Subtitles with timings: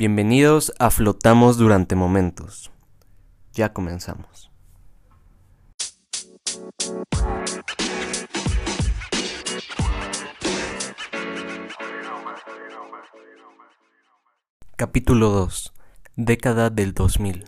[0.00, 2.72] Bienvenidos a Flotamos durante momentos.
[3.52, 4.50] Ya comenzamos.
[14.76, 15.74] Capítulo 2.
[16.16, 17.44] Década del 2000.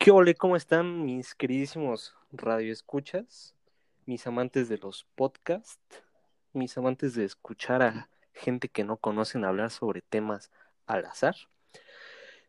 [0.00, 0.34] ¿Qué ole?
[0.34, 3.54] ¿Cómo están mis queridísimos radioescuchas?
[4.06, 6.02] Mis amantes de los podcasts,
[6.52, 10.50] mis amantes de escuchar a gente que no conocen hablar sobre temas
[10.86, 11.34] al azar.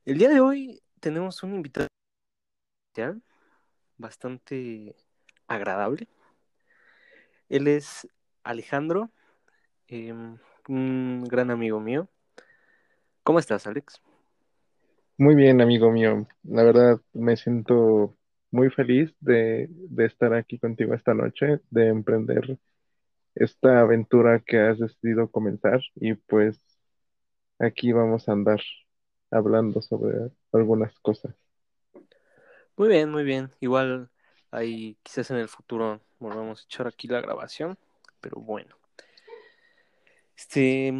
[0.03, 1.87] El día de hoy tenemos un invitado
[2.87, 3.21] especial,
[3.97, 4.95] bastante
[5.47, 6.07] agradable.
[7.49, 8.07] Él es
[8.43, 9.11] Alejandro,
[9.87, 12.09] em, un gran amigo mío.
[13.23, 14.01] ¿Cómo estás, Alex?
[15.17, 16.27] Muy bien, amigo mío.
[16.43, 18.17] La verdad me siento
[18.51, 22.59] muy feliz de estar aquí contigo esta noche, de emprender
[23.35, 26.59] esta aventura que has decidido comenzar y pues
[27.59, 28.61] aquí vamos a andar
[29.29, 31.35] hablando sobre algunas cosas.
[32.77, 33.51] Muy bien, muy bien.
[33.59, 34.09] Igual
[34.51, 37.77] ahí quizás en el futuro volvamos a echar aquí la grabación,
[38.21, 38.75] pero bueno.
[40.37, 40.93] Este,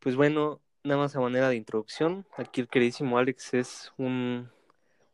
[0.00, 4.50] pues bueno, nada más a manera de introducción, aquí el queridísimo Alex es un,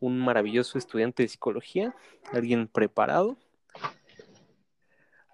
[0.00, 1.94] un maravilloso estudiante de psicología,
[2.32, 3.36] alguien preparado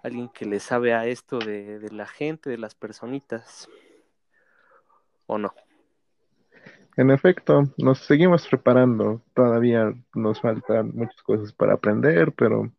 [0.05, 3.69] alguien que le sabe a esto de, de la gente, de las personitas,
[5.27, 5.55] ¿o no?
[6.97, 9.23] En efecto, nos seguimos preparando.
[9.35, 12.71] Todavía nos faltan muchas cosas para aprender, pero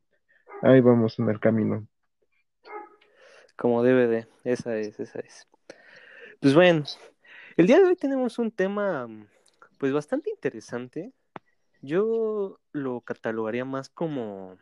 [0.62, 1.86] ahí vamos en el camino.
[3.58, 5.48] Como debe de, esa es, esa es.
[6.40, 6.84] Pues bueno,
[7.58, 9.08] el día de hoy tenemos un tema
[9.80, 11.12] pues bastante interesante.
[11.82, 14.58] Yo lo catalogaría más como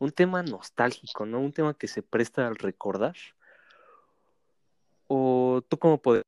[0.00, 1.40] un tema nostálgico, ¿no?
[1.40, 3.14] Un tema que se presta al recordar.
[5.06, 6.22] ¿O tú cómo puedes?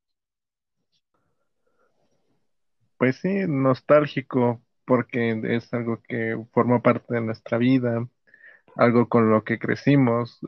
[2.99, 8.06] Pues sí, nostálgico, porque es algo que forma parte de nuestra vida,
[8.77, 10.41] algo con lo que crecimos,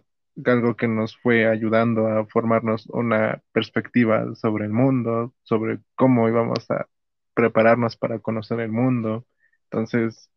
[0.45, 6.71] algo que nos fue ayudando a formarnos una perspectiva sobre el mundo, sobre cómo íbamos
[6.71, 6.87] a
[7.35, 9.27] prepararnos para conocer el mundo.
[9.65, 10.31] Entonces,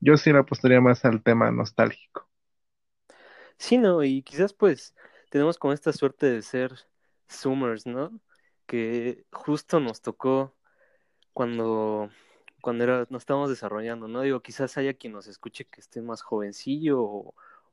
[0.00, 2.28] yo sí le apostaría más al tema nostálgico.
[3.58, 4.94] Sí, no, y quizás pues
[5.30, 6.72] tenemos como esta suerte de ser
[7.30, 8.20] Zoomers, ¿no?
[8.66, 10.54] Que justo nos tocó
[11.32, 12.10] cuando,
[12.62, 14.22] cuando era, nos estábamos desarrollando, ¿no?
[14.22, 17.00] Digo, quizás haya quien nos escuche que esté más jovencillo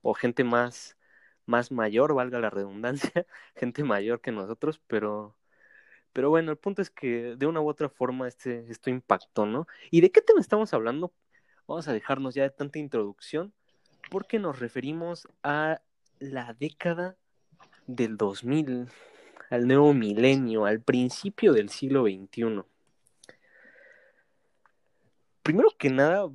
[0.01, 0.97] o, gente más,
[1.45, 3.11] más mayor, valga la redundancia,
[3.55, 5.37] gente mayor que nosotros, pero,
[6.13, 9.67] pero bueno, el punto es que de una u otra forma este, esto impactó, ¿no?
[9.91, 11.13] ¿Y de qué tema estamos hablando?
[11.67, 13.53] Vamos a dejarnos ya de tanta introducción
[14.11, 15.79] porque nos referimos a
[16.19, 17.15] la década
[17.87, 18.89] del 2000,
[19.49, 22.61] al nuevo milenio, al principio del siglo XXI.
[25.41, 26.29] Primero que nada,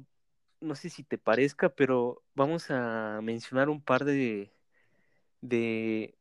[0.58, 4.50] no sé si te parezca, pero vamos a mencionar un par de,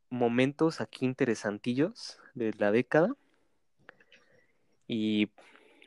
[0.10, 3.16] momentos aquí interesantillos de la década.
[4.88, 5.28] Y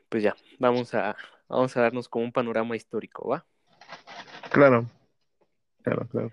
[0.09, 1.15] pues ya, vamos a,
[1.47, 3.45] vamos a darnos como un panorama histórico, ¿va?
[4.49, 4.89] Claro.
[5.83, 6.31] Claro, claro.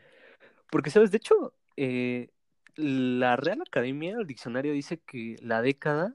[0.70, 1.10] Porque, ¿sabes?
[1.10, 2.30] De hecho, eh,
[2.76, 6.14] la Real Academia, el diccionario dice que la década,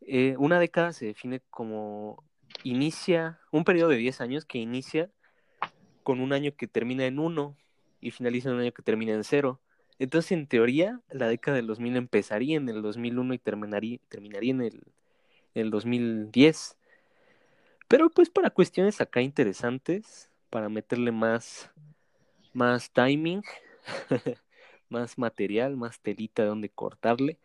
[0.00, 2.24] eh, una década se define como
[2.64, 5.10] inicia, un periodo de 10 años que inicia
[6.02, 7.56] con un año que termina en 1
[8.00, 9.60] y finaliza en un año que termina en 0.
[9.98, 14.62] Entonces, en teoría, la década del 2000 empezaría en el 2001 y terminaría, terminaría en,
[14.62, 14.82] el,
[15.54, 16.76] en el 2010.
[17.88, 21.70] Pero pues para cuestiones acá interesantes, para meterle más
[22.52, 23.42] más timing,
[24.88, 27.38] más material, más telita de donde cortarle.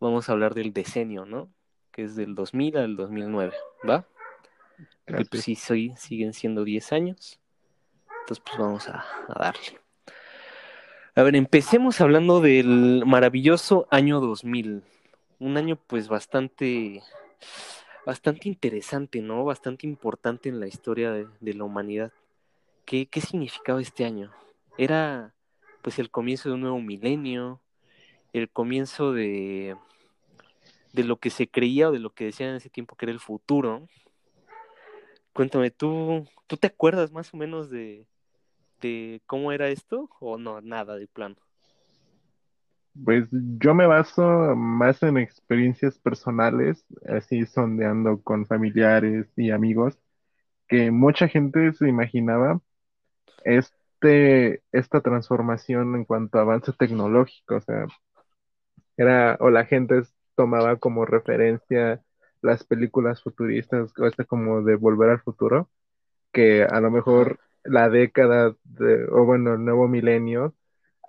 [0.00, 1.48] Vamos a hablar del decenio, ¿no?
[1.90, 3.52] Que es del 2000 al 2009,
[3.88, 4.06] ¿va?
[5.06, 7.38] Que pues sí, soy, siguen siendo 10 años.
[8.20, 9.80] Entonces, pues vamos a, a darle.
[11.14, 14.82] A ver, empecemos hablando del maravilloso año 2000.
[15.40, 17.02] Un año pues bastante,
[18.06, 19.44] bastante interesante, ¿no?
[19.44, 22.12] Bastante importante en la historia de, de la humanidad.
[22.84, 24.32] ¿Qué, ¿Qué significaba este año?
[24.76, 25.34] Era
[25.82, 27.60] pues el comienzo de un nuevo milenio,
[28.32, 29.76] el comienzo de,
[30.92, 33.12] de lo que se creía o de lo que decían en ese tiempo que era
[33.12, 33.88] el futuro.
[35.32, 38.06] Cuéntame, ¿tú, ¿tú te acuerdas más o menos de,
[38.80, 41.36] de cómo era esto o no, nada de plano?
[43.04, 49.98] Pues yo me baso más en experiencias personales, así sondeando con familiares y amigos,
[50.68, 52.60] que mucha gente se imaginaba
[53.44, 57.86] este, esta transformación en cuanto a avance tecnológico, o sea,
[58.96, 60.02] era, o la gente
[60.36, 62.02] tomaba como referencia
[62.42, 65.70] las películas futuristas, este como de Volver al Futuro,
[66.32, 70.54] que a lo mejor la década de, o bueno, el nuevo milenio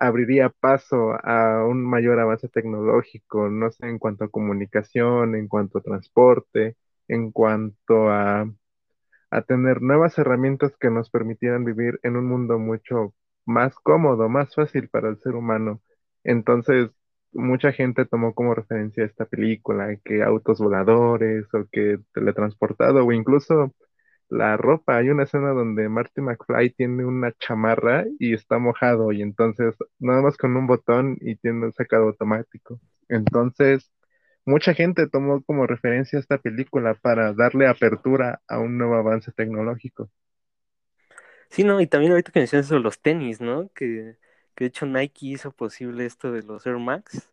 [0.00, 5.78] abriría paso a un mayor avance tecnológico, no sé, en cuanto a comunicación, en cuanto
[5.78, 6.76] a transporte,
[7.08, 8.46] en cuanto a,
[9.34, 13.14] a tener nuevas herramientas que nos permitieran vivir en un mundo mucho
[13.46, 15.82] más cómodo, más fácil para el ser humano.
[16.24, 16.90] Entonces,
[17.32, 23.74] mucha gente tomó como referencia esta película, que autos voladores o que teletransportado o incluso
[24.28, 24.98] la ropa.
[24.98, 30.22] Hay una escena donde Marty McFly tiene una chamarra y está mojado y entonces nada
[30.22, 32.80] más con un botón y tiene un sacado automático.
[33.08, 33.90] Entonces,
[34.44, 40.10] mucha gente tomó como referencia esta película para darle apertura a un nuevo avance tecnológico.
[41.50, 43.68] Sí, no, y también ahorita que mencionas eso, los tenis, ¿no?
[43.74, 44.16] Que,
[44.54, 47.30] que de hecho Nike hizo posible esto de los Air Max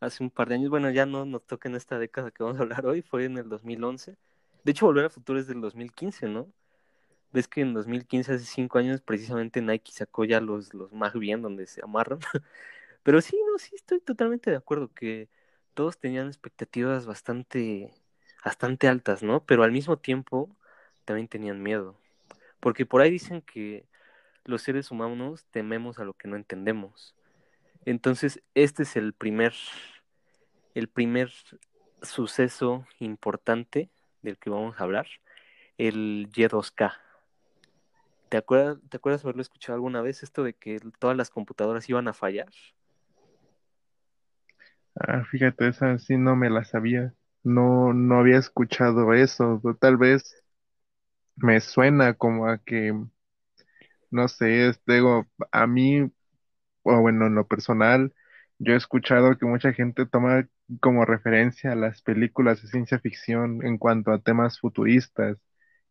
[0.00, 0.70] hace un par de años.
[0.70, 3.38] Bueno, ya no nos toca en esta década que vamos a hablar hoy, fue en
[3.38, 4.16] el 2011
[4.64, 6.52] de hecho, Volver al Futuro es del 2015, ¿no?
[7.32, 11.42] Ves que en 2015, hace cinco años, precisamente Nike sacó ya los, los Mag Bien
[11.42, 12.20] donde se amarran.
[13.04, 15.28] Pero sí, no, sí, estoy totalmente de acuerdo que
[15.74, 17.90] todos tenían expectativas bastante,
[18.44, 19.44] bastante altas, ¿no?
[19.44, 20.54] Pero al mismo tiempo
[21.04, 21.98] también tenían miedo.
[22.60, 23.86] Porque por ahí dicen que
[24.44, 27.14] los seres humanos tememos a lo que no entendemos.
[27.84, 29.52] Entonces, este es el primer,
[30.74, 31.32] el primer
[32.02, 33.90] suceso importante
[34.22, 35.06] del que vamos a hablar,
[35.78, 36.92] el Y2K.
[38.28, 42.08] ¿Te acuerdas, ¿Te acuerdas haberlo escuchado alguna vez esto de que todas las computadoras iban
[42.08, 42.48] a fallar?
[44.96, 47.14] Ah, fíjate, esa sí no me la sabía.
[47.42, 49.60] No, no había escuchado eso.
[49.80, 50.22] Tal vez
[51.36, 52.94] me suena como a que,
[54.10, 56.10] no sé, digo, a mí,
[56.82, 58.14] o bueno, en lo personal,
[58.58, 60.48] yo he escuchado que mucha gente toma
[60.80, 65.38] como referencia a las películas de ciencia ficción en cuanto a temas futuristas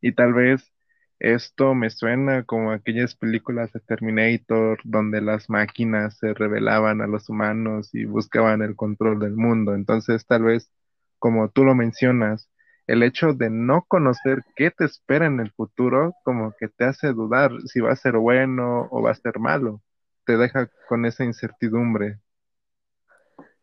[0.02, 0.74] y tal vez
[1.22, 7.30] esto me suena como aquellas películas de Terminator donde las máquinas se rebelaban a los
[7.30, 9.76] humanos y buscaban el control del mundo.
[9.76, 10.72] Entonces tal vez,
[11.20, 12.50] como tú lo mencionas,
[12.88, 17.14] el hecho de no conocer qué te espera en el futuro como que te hace
[17.14, 19.82] dudar si va a ser bueno o va a ser malo.
[20.26, 22.20] Te deja con esa incertidumbre.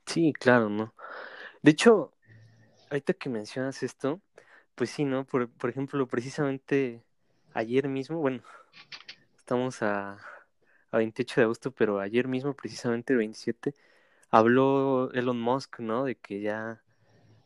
[0.06, 0.94] Sí, claro, ¿no?
[1.62, 2.12] De hecho,
[2.90, 4.22] ahorita que mencionas esto,
[4.74, 5.26] pues sí, ¿no?
[5.26, 7.04] Por, por ejemplo, precisamente
[7.54, 8.42] ayer mismo, bueno,
[9.36, 10.18] estamos a,
[10.90, 13.74] a 28 de agosto, pero ayer mismo, precisamente el 27,
[14.30, 16.04] habló Elon Musk, ¿no?
[16.04, 16.82] De que ya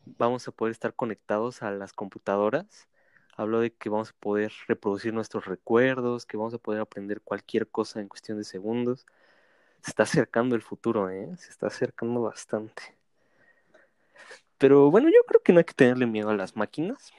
[0.05, 2.87] vamos a poder estar conectados a las computadoras.
[3.35, 7.67] Habló de que vamos a poder reproducir nuestros recuerdos, que vamos a poder aprender cualquier
[7.67, 9.05] cosa en cuestión de segundos.
[9.81, 11.29] Se está acercando el futuro, ¿eh?
[11.37, 12.95] Se está acercando bastante.
[14.57, 17.11] Pero bueno, yo creo que no hay que tenerle miedo a las máquinas.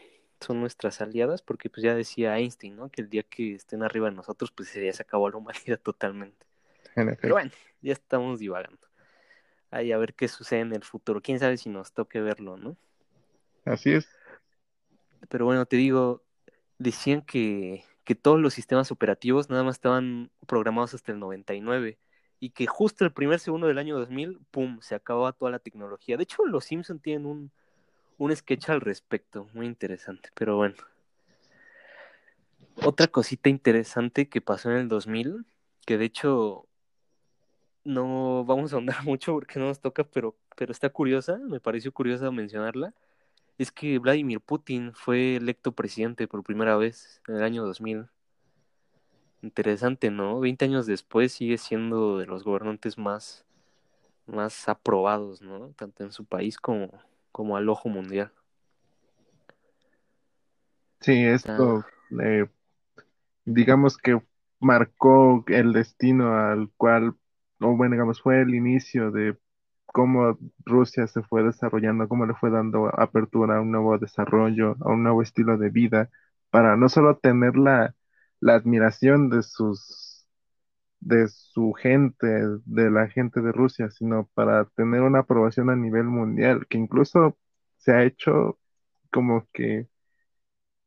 [0.45, 2.91] Son nuestras aliadas, porque pues ya decía Einstein, ¿no?
[2.91, 6.47] Que el día que estén arriba de nosotros, pues ya se acabó la humanidad totalmente.
[6.95, 7.51] Pero bueno,
[7.81, 8.87] ya estamos divagando.
[9.71, 11.21] Ahí a ver qué sucede en el futuro.
[11.21, 12.77] Quién sabe si nos toque verlo, ¿no?
[13.65, 14.09] Así es.
[15.29, 16.23] Pero bueno, te digo,
[16.79, 21.99] decían que, que todos los sistemas operativos nada más estaban programados hasta el 99
[22.39, 26.17] y que justo el primer segundo del año 2000, ¡pum!, se acababa toda la tecnología.
[26.19, 27.51] De hecho, los Simpsons tienen un,
[28.19, 30.77] un sketch al respecto, muy interesante, pero bueno.
[32.83, 35.45] Otra cosita interesante que pasó en el 2000,
[35.87, 36.67] que de hecho
[37.85, 41.93] no vamos a ahondar mucho porque no nos toca, pero, pero está curiosa, me pareció
[41.93, 42.95] curiosa mencionarla,
[43.59, 48.09] es que Vladimir Putin fue electo presidente por primera vez en el año 2000.
[49.43, 50.41] Interesante, ¿no?
[50.41, 53.45] Veinte años después sigue siendo de los gobernantes más,
[54.27, 55.69] más aprobados, ¿no?
[55.77, 56.91] Tanto en su país como,
[57.35, 58.31] como al ojo mundial.
[61.01, 61.85] Sí, esto,
[62.23, 62.47] eh,
[63.45, 64.23] digamos que
[64.61, 67.17] marcó el destino al cual,
[67.59, 69.37] o bueno, digamos, fue el inicio de
[69.87, 74.93] cómo Rusia se fue desarrollando, cómo le fue dando apertura a un nuevo desarrollo, a
[74.93, 76.11] un nuevo estilo de vida,
[76.51, 77.97] para no solo tener la
[78.45, 80.04] la admiración de sus
[81.05, 82.27] de su gente,
[82.65, 87.39] de la gente de Rusia, sino para tener una aprobación a nivel mundial, que incluso
[87.79, 88.59] se ha hecho
[89.11, 89.89] como que,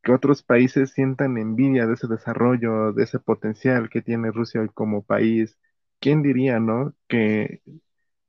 [0.03, 4.69] que otros países sientan envidia de ese desarrollo, de ese potencial que tiene Rusia hoy
[4.74, 5.57] como país.
[6.00, 6.95] ¿Quién diría, no?
[7.07, 7.62] Que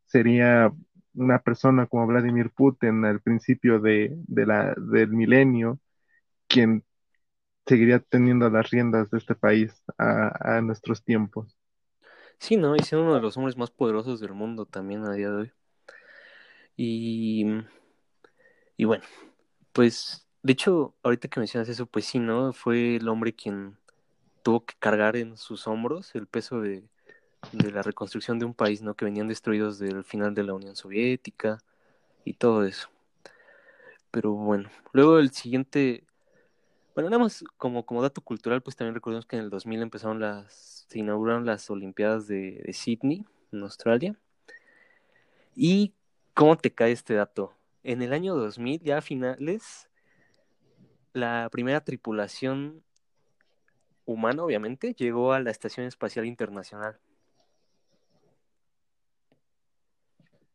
[0.06, 0.72] sería
[1.14, 5.80] una persona como Vladimir Putin al principio de, de la, del milenio,
[6.48, 6.84] quien
[7.66, 11.57] seguiría teniendo las riendas de este país a, nuestros tiempos.
[12.40, 12.74] Sí, ¿no?
[12.76, 15.52] Y siendo uno de los hombres más poderosos del mundo también a día de hoy.
[16.76, 17.44] Y
[18.76, 19.04] Y bueno,
[19.72, 22.52] pues de hecho, ahorita que mencionas eso, pues sí, ¿no?
[22.52, 23.78] Fue el hombre quien
[24.42, 26.84] tuvo que cargar en sus hombros el peso de,
[27.52, 28.96] de la reconstrucción de un país, ¿no?
[28.96, 31.58] Que venían destruidos del final de la Unión Soviética
[32.24, 32.90] y todo eso.
[34.10, 36.04] Pero bueno, luego el siguiente,
[36.98, 40.84] bueno, nada más como, dato cultural, pues también recordemos que en el 2000 empezaron las,
[40.88, 44.16] se inauguraron las Olimpiadas de, de Sydney, en Australia.
[45.54, 45.94] ¿Y
[46.34, 47.54] cómo te cae este dato?
[47.84, 49.88] En el año 2000, ya a finales,
[51.12, 52.82] la primera tripulación
[54.04, 56.98] humana, obviamente, llegó a la Estación Espacial Internacional.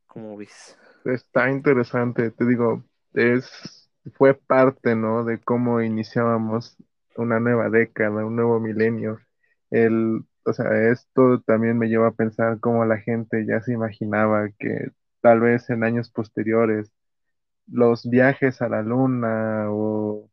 [0.08, 0.78] ¿Cómo ves?
[1.06, 2.84] Está interesante, te digo,
[3.14, 3.83] es,
[4.16, 5.24] fue parte, ¿no?
[5.24, 6.78] De cómo iniciábamos
[7.16, 9.20] una nueva década, un nuevo milenio.
[9.72, 14.50] El, o sea, esto también me lleva a pensar cómo la gente ya se imaginaba
[14.60, 14.92] que
[15.22, 16.92] tal vez en años posteriores
[17.68, 20.30] los viajes a la luna o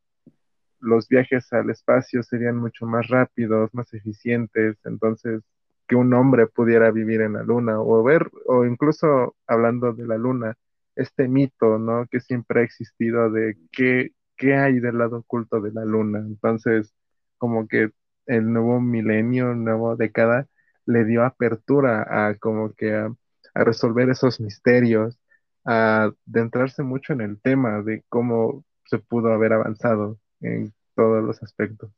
[0.80, 5.42] los viajes al espacio serían mucho más rápidos, más eficientes, entonces
[5.86, 10.16] que un hombre pudiera vivir en la luna o ver, o incluso hablando de la
[10.18, 10.56] luna,
[10.96, 12.06] este mito, ¿no?
[12.10, 16.20] Que siempre ha existido de qué, qué hay del lado oculto de la luna.
[16.20, 16.94] Entonces,
[17.38, 17.90] como que
[18.26, 20.46] el nuevo milenio, nueva década,
[20.86, 23.14] le dio apertura a como que a,
[23.54, 25.18] a resolver esos misterios,
[25.64, 31.42] a adentrarse mucho en el tema de cómo se pudo haber avanzado en todos los
[31.42, 31.92] aspectos.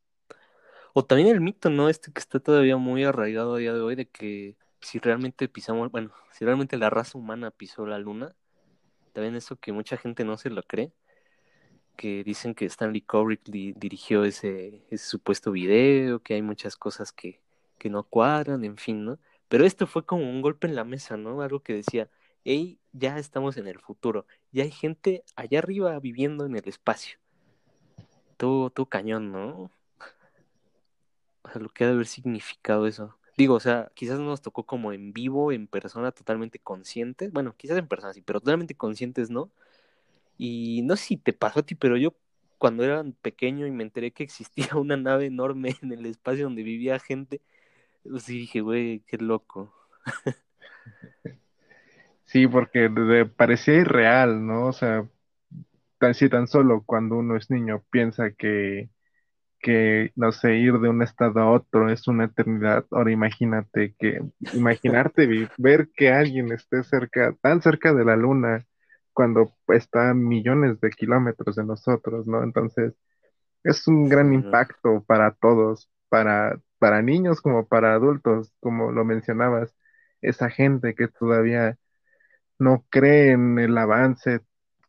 [0.94, 1.88] O también el mito, ¿no?
[1.88, 5.90] Este que está todavía muy arraigado a día de hoy de que si realmente pisamos,
[5.90, 8.34] bueno, si realmente la raza humana pisó la luna,
[9.12, 10.92] también eso que mucha gente no se lo cree,
[11.96, 17.40] que dicen que Stanley Kubrick di- dirigió ese, supuesto video, que hay muchas cosas que,
[17.78, 19.18] que no cuadran, en fin, ¿no?
[19.48, 21.42] Pero esto fue como un golpe en la mesa, ¿no?
[21.42, 22.08] Algo que decía,
[22.44, 27.18] hey, ya estamos en el futuro, ya hay gente allá arriba viviendo en el espacio.
[28.36, 29.70] Todo, todo cañón, ¿no?
[31.42, 33.16] O sea, lo que ha de haber significado eso.
[33.36, 37.32] Digo, o sea, quizás no nos tocó como en vivo, en persona, totalmente conscientes.
[37.32, 39.50] Bueno, quizás en persona sí, pero totalmente conscientes, ¿no?
[40.38, 42.14] Y no sé si te pasó a ti, pero yo
[42.58, 46.62] cuando era pequeño y me enteré que existía una nave enorme en el espacio donde
[46.62, 47.40] vivía gente,
[48.04, 49.74] pues dije, güey, qué loco.
[52.24, 52.88] Sí, porque
[53.36, 54.68] parecía irreal, ¿no?
[54.68, 55.06] O sea,
[55.98, 58.88] tan, si tan solo cuando uno es niño piensa que,
[59.62, 62.84] que, no sé, ir de un estado a otro es una eternidad.
[62.90, 64.20] Ahora imagínate que,
[64.54, 68.66] imaginarte ver que alguien esté cerca, tan cerca de la luna,
[69.12, 72.42] cuando está a millones de kilómetros de nosotros, ¿no?
[72.42, 72.94] Entonces,
[73.64, 79.74] es un gran impacto para todos, para, para niños como para adultos, como lo mencionabas,
[80.22, 81.78] esa gente que todavía
[82.58, 84.40] no cree en el avance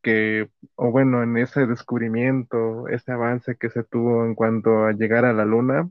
[0.04, 5.26] que, o bueno, en ese descubrimiento, ese avance que se tuvo en cuanto a llegar
[5.26, 5.90] a la luna,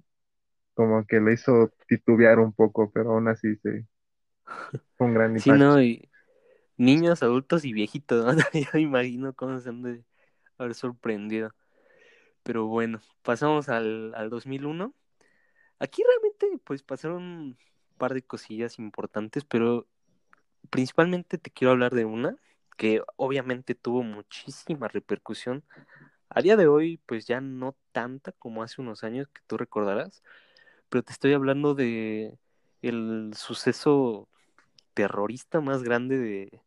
[0.75, 3.71] como que le hizo titubear un poco, pero aún así sí,
[4.97, 5.53] fue un gran Sí, impacto.
[5.53, 5.83] ¿no?
[5.83, 6.11] Y
[6.79, 8.43] niños, adultos y viejitos, ¿no?
[8.75, 10.05] Yo imagino cómo se han de
[10.59, 11.55] haber sorprendido.
[12.43, 14.95] Pero bueno, pasamos al, al 2001.
[15.81, 17.59] Aquí realmente pues pasaron un
[17.99, 19.89] par de cosillas importantes, pero
[20.71, 22.37] principalmente te quiero hablar de una
[22.77, 25.65] que obviamente tuvo muchísima repercusión.
[26.29, 30.23] A día de hoy pues ya no tanta como hace unos años que tú recordarás,
[30.89, 32.39] pero te estoy hablando de
[32.83, 34.29] el suceso
[34.95, 36.61] terrorista más grande de,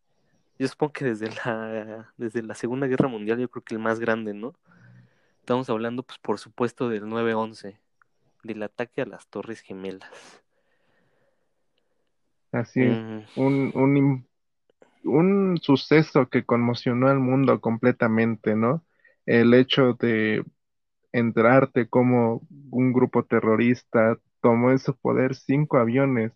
[0.58, 4.00] yo supongo que desde la, desde la Segunda Guerra Mundial, yo creo que el más
[4.00, 4.54] grande, ¿no?
[5.40, 7.78] Estamos hablando, pues, por supuesto, del 9-11,
[8.44, 10.42] del ataque a las Torres Gemelas.
[12.52, 14.26] Así Mm, un,
[15.06, 18.86] un suceso que conmocionó al mundo completamente, ¿no?
[19.26, 20.44] El hecho de
[21.14, 26.34] enterarte cómo un grupo terrorista tomó en su poder cinco aviones,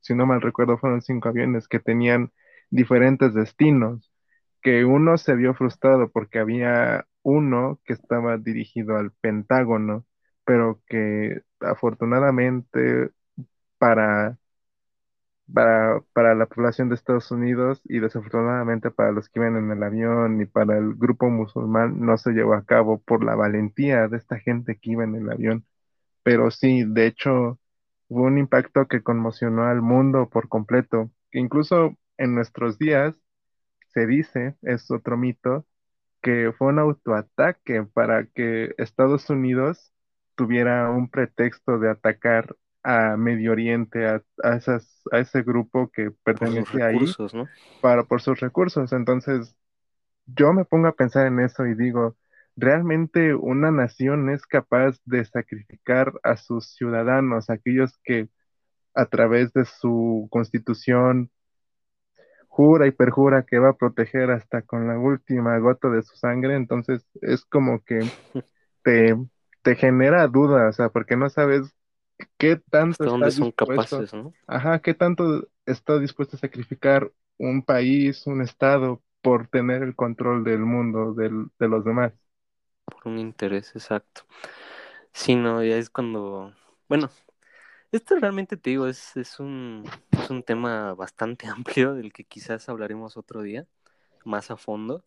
[0.00, 2.32] si no mal recuerdo, fueron cinco aviones que tenían
[2.70, 4.10] diferentes destinos,
[4.62, 10.06] que uno se vio frustrado porque había uno que estaba dirigido al Pentágono,
[10.44, 13.10] pero que afortunadamente
[13.78, 14.38] para
[15.52, 19.82] para, para la población de Estados Unidos y desafortunadamente para los que iban en el
[19.82, 24.16] avión y para el grupo musulmán no se llevó a cabo por la valentía de
[24.18, 25.64] esta gente que iba en el avión.
[26.22, 27.58] Pero sí, de hecho,
[28.08, 31.10] hubo un impacto que conmocionó al mundo por completo.
[31.32, 33.16] Incluso en nuestros días
[33.88, 35.66] se dice, es otro mito,
[36.22, 39.92] que fue un autoataque para que Estados Unidos
[40.34, 46.12] tuviera un pretexto de atacar a Medio Oriente, a, a esas, a ese grupo que
[46.22, 47.48] pertenecía ahí, recursos, ¿no?
[47.80, 48.92] para, por sus recursos.
[48.92, 49.56] Entonces,
[50.26, 52.16] yo me pongo a pensar en eso y digo,
[52.54, 58.28] ¿realmente una nación es capaz de sacrificar a sus ciudadanos, aquellos que
[58.94, 61.32] a través de su constitución
[62.46, 66.54] jura y perjura que va a proteger hasta con la última gota de su sangre?
[66.54, 67.98] Entonces es como que
[68.84, 69.16] te,
[69.62, 71.75] te genera dudas, o sea, porque no sabes
[72.38, 74.34] qué tanto está dónde son dispuesto, capaces, ¿no?
[74.46, 80.44] ajá, qué tanto está dispuesto a sacrificar un país, un estado por tener el control
[80.44, 82.12] del mundo, del, de los demás.
[82.84, 84.22] Por un interés, exacto.
[85.12, 86.54] Sí, no, ya es cuando.
[86.88, 87.10] Bueno,
[87.92, 92.68] esto realmente te digo, es, es un, es un tema bastante amplio del que quizás
[92.68, 93.66] hablaremos otro día,
[94.24, 95.04] más a fondo.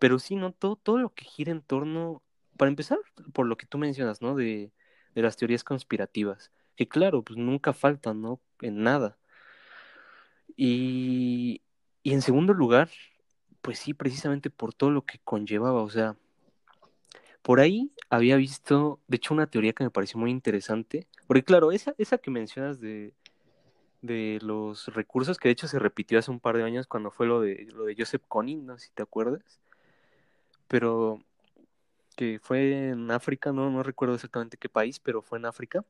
[0.00, 0.52] Pero sí, ¿no?
[0.52, 2.22] Todo, todo lo que gira en torno.
[2.58, 2.98] Para empezar,
[3.34, 4.34] por lo que tú mencionas, ¿no?
[4.36, 4.72] De,
[5.14, 6.52] de las teorías conspirativas.
[6.76, 8.40] Que claro, pues nunca faltan, ¿no?
[8.60, 9.16] En nada.
[10.56, 11.62] Y,
[12.02, 12.90] y en segundo lugar,
[13.62, 16.16] pues sí, precisamente por todo lo que conllevaba, o sea,
[17.42, 21.72] por ahí había visto, de hecho, una teoría que me pareció muy interesante, porque claro,
[21.72, 23.12] esa, esa que mencionas de,
[24.02, 27.26] de los recursos, que de hecho se repitió hace un par de años cuando fue
[27.26, 29.60] lo de, lo de Joseph Kony, no si te acuerdas,
[30.68, 31.20] pero
[32.16, 35.84] que fue en África, no, no recuerdo exactamente qué país, pero fue en África.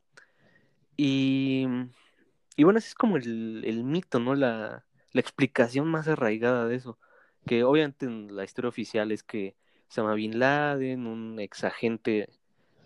[0.97, 1.67] Y,
[2.57, 4.35] y bueno, ese es como el, el mito, ¿no?
[4.35, 6.99] La, la explicación más arraigada de eso.
[7.47, 9.57] Que obviamente en la historia oficial es que
[9.89, 12.29] Osama Bin Laden, un ex agente,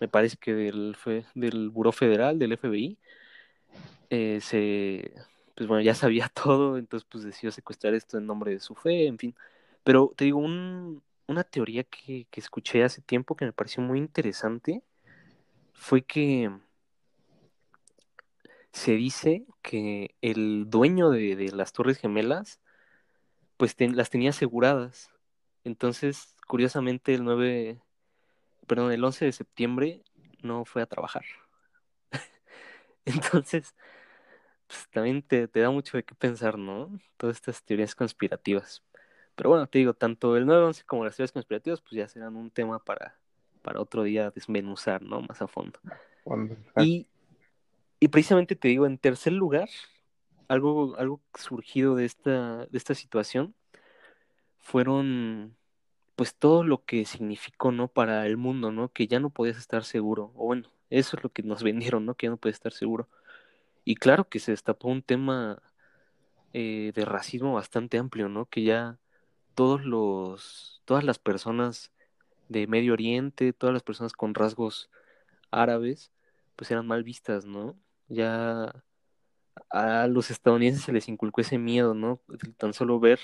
[0.00, 0.97] me parece que del,
[1.35, 2.99] del Buró Federal, del FBI,
[4.11, 5.12] eh, se,
[5.55, 9.07] pues bueno, ya sabía todo, entonces pues decidió secuestrar esto en nombre de su fe,
[9.07, 9.35] en fin.
[9.85, 13.99] Pero te digo, un, una teoría que, que escuché hace tiempo que me pareció muy
[13.99, 14.83] interesante
[15.73, 16.50] fue que
[18.73, 22.61] se dice que el dueño de, de las Torres Gemelas,
[23.57, 25.11] pues ten- las tenía aseguradas.
[25.64, 27.81] Entonces, curiosamente, el 9,
[28.66, 30.03] perdón, el 11 de septiembre
[30.42, 31.25] no fue a trabajar.
[33.05, 33.75] Entonces,
[34.66, 36.90] pues también te, te da mucho de qué pensar, ¿no?
[37.16, 38.83] Todas estas teorías conspirativas.
[39.35, 42.51] Pero bueno, te digo, tanto el 9-11 como las teorías conspirativas, pues ya serán un
[42.51, 43.18] tema para,
[43.62, 45.23] para otro día desmenuzar, ¿no?
[45.23, 45.81] Más a fondo.
[46.85, 47.09] Y,
[48.01, 49.69] y precisamente te digo, en tercer lugar,
[50.49, 53.55] algo, algo surgido de esta, de esta situación
[54.59, 55.57] fueron
[56.17, 57.89] pues todo lo que significó, ¿no?
[57.89, 58.93] Para el mundo, ¿no?
[58.93, 60.33] Que ya no podías estar seguro.
[60.37, 62.15] O bueno, eso es lo que nos vendieron, ¿no?
[62.15, 63.09] Que ya no podías estar seguro.
[63.85, 65.63] Y claro que se destapó un tema
[66.53, 68.47] eh, de racismo bastante amplio, ¿no?
[68.47, 68.99] Que ya
[69.55, 71.93] todos los, todas las personas
[72.49, 74.91] de Medio Oriente, todas las personas con rasgos
[75.51, 76.13] árabes,
[76.57, 77.77] pues eran mal vistas, ¿no?
[78.11, 78.75] Ya
[79.70, 82.20] a los estadounidenses se les inculcó ese miedo, ¿no?
[82.59, 83.20] Tan solo ver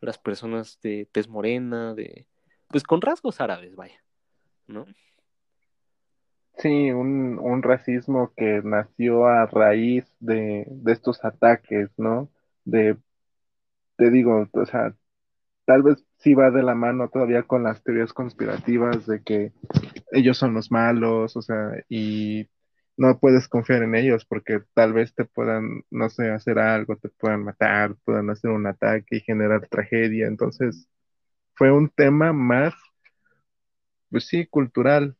[0.00, 2.26] las personas de tez morena, de,
[2.68, 4.02] pues con rasgos árabes, vaya,
[4.66, 4.86] ¿no?
[6.56, 12.30] Sí, un, un racismo que nació a raíz de, de estos ataques, ¿no?
[12.64, 12.96] De,
[13.96, 14.94] te digo, o sea,
[15.64, 19.52] tal vez sí va de la mano todavía con las teorías conspirativas de que
[20.12, 22.48] ellos son los malos, o sea, y
[23.00, 27.10] no puedes confiar en ellos porque tal vez te puedan, no sé, hacer algo, te
[27.10, 30.28] puedan matar, puedan hacer un ataque y generar tragedia.
[30.28, 30.88] Entonces,
[31.54, 32.74] fue un tema más,
[34.10, 35.16] pues sí, cultural,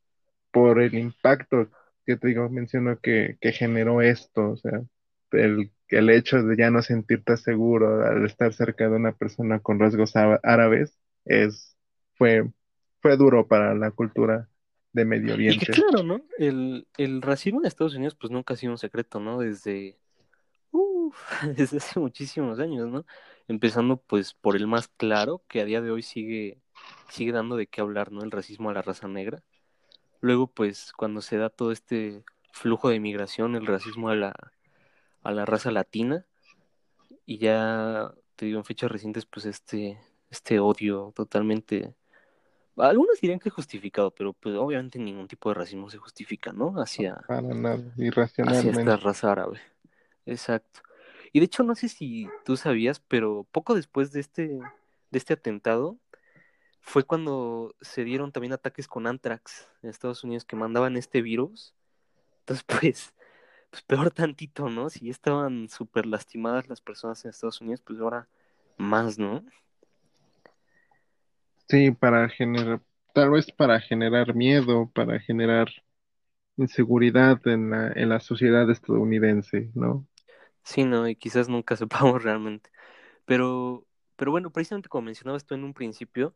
[0.53, 1.71] por el impacto
[2.07, 4.83] que te digo, menciono que, que generó esto, o sea,
[5.33, 9.81] el, el hecho de ya no sentirte seguro al estar cerca de una persona con
[9.81, 11.77] rasgos árabes, es,
[12.17, 12.51] fue,
[13.03, 14.50] fue duro para la cultura
[14.93, 15.73] de Medio Y que Oriente.
[15.73, 16.23] claro, ¿no?
[16.39, 19.39] El, el racismo en Estados Unidos pues nunca ha sido un secreto, ¿no?
[19.39, 19.99] Desde,
[20.71, 21.17] uf,
[21.57, 23.07] desde hace muchísimos años, ¿no?
[23.49, 26.61] Empezando pues por el más claro, que a día de hoy sigue,
[27.09, 28.23] sigue dando de qué hablar, ¿no?
[28.23, 29.43] El racismo a la raza negra.
[30.21, 34.35] Luego pues cuando se da todo este flujo de migración, el racismo a la,
[35.23, 36.27] a la raza latina,
[37.25, 39.99] y ya te digo en fechas recientes pues este,
[40.31, 41.95] este odio totalmente
[42.77, 46.75] algunos dirían que justificado, pero pues obviamente ningún tipo de racismo se justifica, ¿no?
[46.81, 48.81] Hacia, Para nada, hacia irracionalmente.
[48.81, 49.61] esta raza árabe.
[50.27, 50.81] Exacto.
[51.33, 55.35] Y de hecho no sé si tú sabías, pero poco después de este, de este
[55.35, 55.99] atentado
[56.81, 61.75] fue cuando se dieron también ataques con Anthrax en Estados Unidos que mandaban este virus.
[62.41, 63.15] Entonces pues,
[63.71, 64.91] pues peor tantito, ¿no?
[64.91, 68.29] Si ya estaban súper lastimadas las personas en Estados Unidos, pues ahora
[68.77, 69.45] más, ¿no?
[71.71, 72.83] Sí, para generar,
[73.15, 75.69] tal vez para generar miedo, para generar
[76.57, 80.07] inseguridad en la, en la sociedad estadounidense, ¿no?
[80.63, 82.71] Sí, no, y quizás nunca sepamos realmente.
[83.27, 86.35] Pero, pero bueno, precisamente como mencionabas tú en un principio,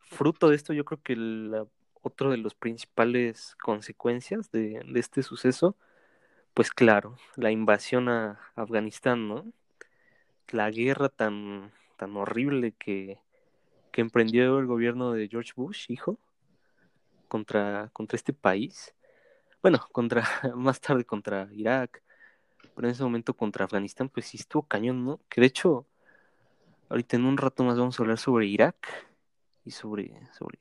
[0.00, 1.66] fruto de esto, yo creo que la,
[2.02, 5.76] otro de los principales consecuencias de, de este suceso,
[6.54, 9.46] pues claro, la invasión a Afganistán, ¿no?
[10.52, 13.18] La guerra tan, tan horrible que,
[13.90, 16.18] que emprendió el gobierno de George Bush, hijo,
[17.28, 18.94] contra, contra este país.
[19.62, 22.02] Bueno, contra, más tarde contra Irak,
[22.74, 25.20] pero en ese momento contra Afganistán, pues sí estuvo cañón, ¿no?
[25.28, 25.86] Que de hecho,
[26.88, 28.76] ahorita en un rato más vamos a hablar sobre Irak
[29.64, 30.58] y sobre, sobre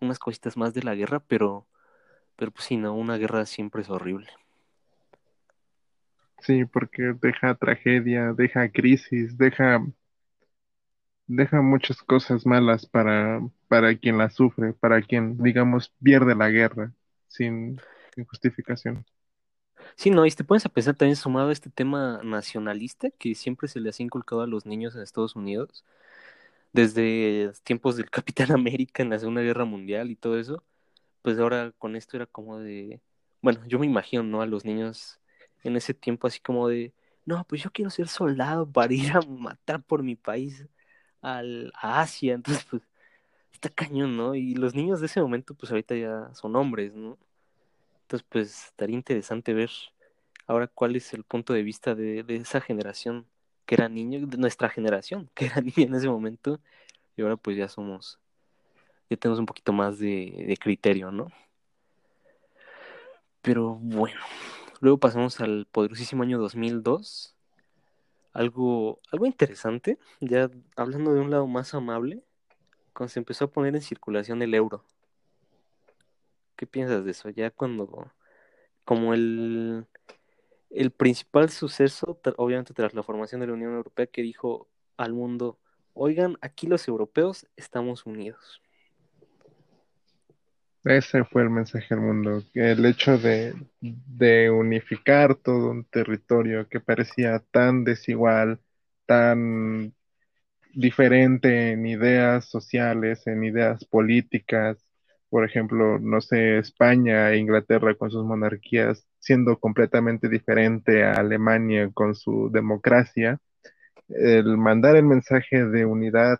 [0.00, 1.66] unas cositas más de la guerra, pero,
[2.36, 4.28] pero pues sí, no, una guerra siempre es horrible.
[6.40, 9.84] Sí, porque deja tragedia, deja crisis, deja,
[11.36, 16.92] deja muchas cosas malas para, para quien la sufre, para quien, digamos, pierde la guerra
[17.28, 17.80] sin,
[18.14, 19.06] sin justificación.
[19.96, 23.68] Sí, no, y te pones a pensar también sumado a este tema nacionalista que siempre
[23.68, 25.84] se les ha inculcado a los niños en Estados Unidos,
[26.72, 30.64] desde tiempos del Capitán América en la Segunda Guerra Mundial y todo eso,
[31.22, 33.00] pues ahora con esto era como de,
[33.42, 34.42] bueno, yo me imagino, ¿no?
[34.42, 35.20] A los niños
[35.64, 36.94] en ese tiempo así como de,
[37.26, 40.66] no, pues yo quiero ser soldado para ir a matar por mi país
[41.22, 42.82] al, a Asia, entonces pues
[43.52, 44.34] está cañón, ¿no?
[44.34, 47.18] Y los niños de ese momento pues ahorita ya son hombres, ¿no?
[48.02, 49.70] Entonces pues estaría interesante ver
[50.46, 53.26] ahora cuál es el punto de vista de, de esa generación
[53.70, 56.58] que era niño, de nuestra generación, que era niña en ese momento,
[57.16, 58.18] y ahora pues ya somos,
[59.08, 61.30] ya tenemos un poquito más de, de criterio, ¿no?
[63.42, 64.20] Pero bueno,
[64.80, 67.36] luego pasamos al poderosísimo año 2002,
[68.32, 72.22] algo, algo interesante, ya hablando de un lado más amable,
[72.92, 74.84] cuando se empezó a poner en circulación el euro.
[76.56, 77.30] ¿Qué piensas de eso?
[77.30, 78.12] Ya cuando,
[78.84, 79.86] como el,
[80.70, 85.58] el principal suceso, obviamente tras la formación de la Unión Europea, que dijo al mundo,
[85.94, 88.60] oigan, aquí los europeos estamos unidos.
[90.84, 93.54] Ese fue el mensaje al mundo, el hecho de,
[94.50, 98.60] unificar todo un territorio que parecía tan desigual,
[99.06, 99.94] tan
[100.74, 104.78] diferente en ideas sociales, en ideas políticas,
[105.28, 111.90] por ejemplo, no sé, España e Inglaterra con sus monarquías, siendo completamente diferente a Alemania
[111.92, 113.38] con su democracia,
[114.08, 116.38] el mandar el mensaje de unidad,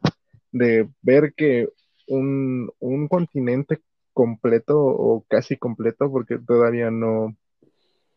[0.53, 1.68] de ver que
[2.09, 3.81] un continente
[4.12, 7.36] completo o casi completo, porque todavía no,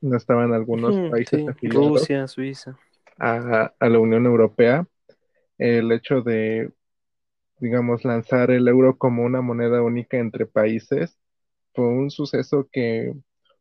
[0.02, 2.78] no estaban algunos Ujú, países sí, afiliados Rusia, Suiza.
[3.20, 4.88] a, a la Unión Europea,
[5.58, 6.72] el hecho de,
[7.60, 11.20] digamos, lanzar el euro como una moneda única entre países
[11.76, 13.14] fue un suceso que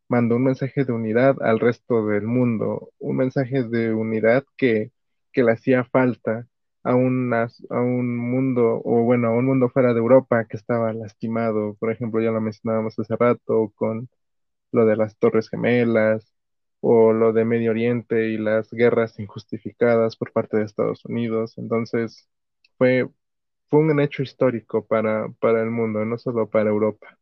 [0.08, 4.92] mandó un mensaje de unidad al resto del mundo, un mensaje de unidad que,
[5.32, 6.48] que le hacía falta
[6.84, 10.92] a, unas- a un mundo, o bueno, a un mundo fuera de Europa que estaba
[10.92, 11.74] lastimado.
[11.80, 14.08] Por ejemplo, ya lo mencionábamos hace rato con
[14.72, 16.34] lo de las Torres Gemelas
[16.80, 21.58] o lo de Medio Oriente y las guerras injustificadas por parte de Estados Unidos.
[21.58, 22.28] Entonces,
[22.78, 23.08] fue,
[23.70, 27.18] fue un hecho histórico para, para el mundo, no solo para Europa.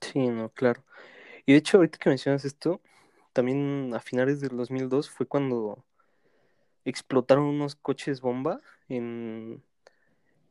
[0.00, 0.84] Sí, no, claro.
[1.46, 2.80] Y de hecho, ahorita que mencionas esto,
[3.32, 5.84] también a finales del 2002 fue cuando
[6.84, 9.62] explotaron unos coches bomba en,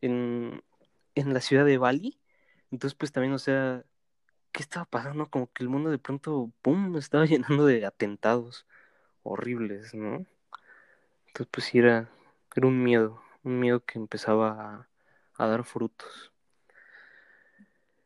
[0.02, 0.64] en,
[1.16, 2.20] en la ciudad de Bali.
[2.72, 3.86] Entonces, pues también, o sea,
[4.52, 5.30] ¿qué estaba pasando?
[5.30, 8.68] Como que el mundo de pronto, ¡pum!, estaba llenando de atentados
[9.24, 10.26] horribles, ¿no?
[11.28, 12.10] Entonces, pues sí, era,
[12.56, 14.88] era un miedo, un miedo que empezaba
[15.38, 16.32] a, a dar frutos.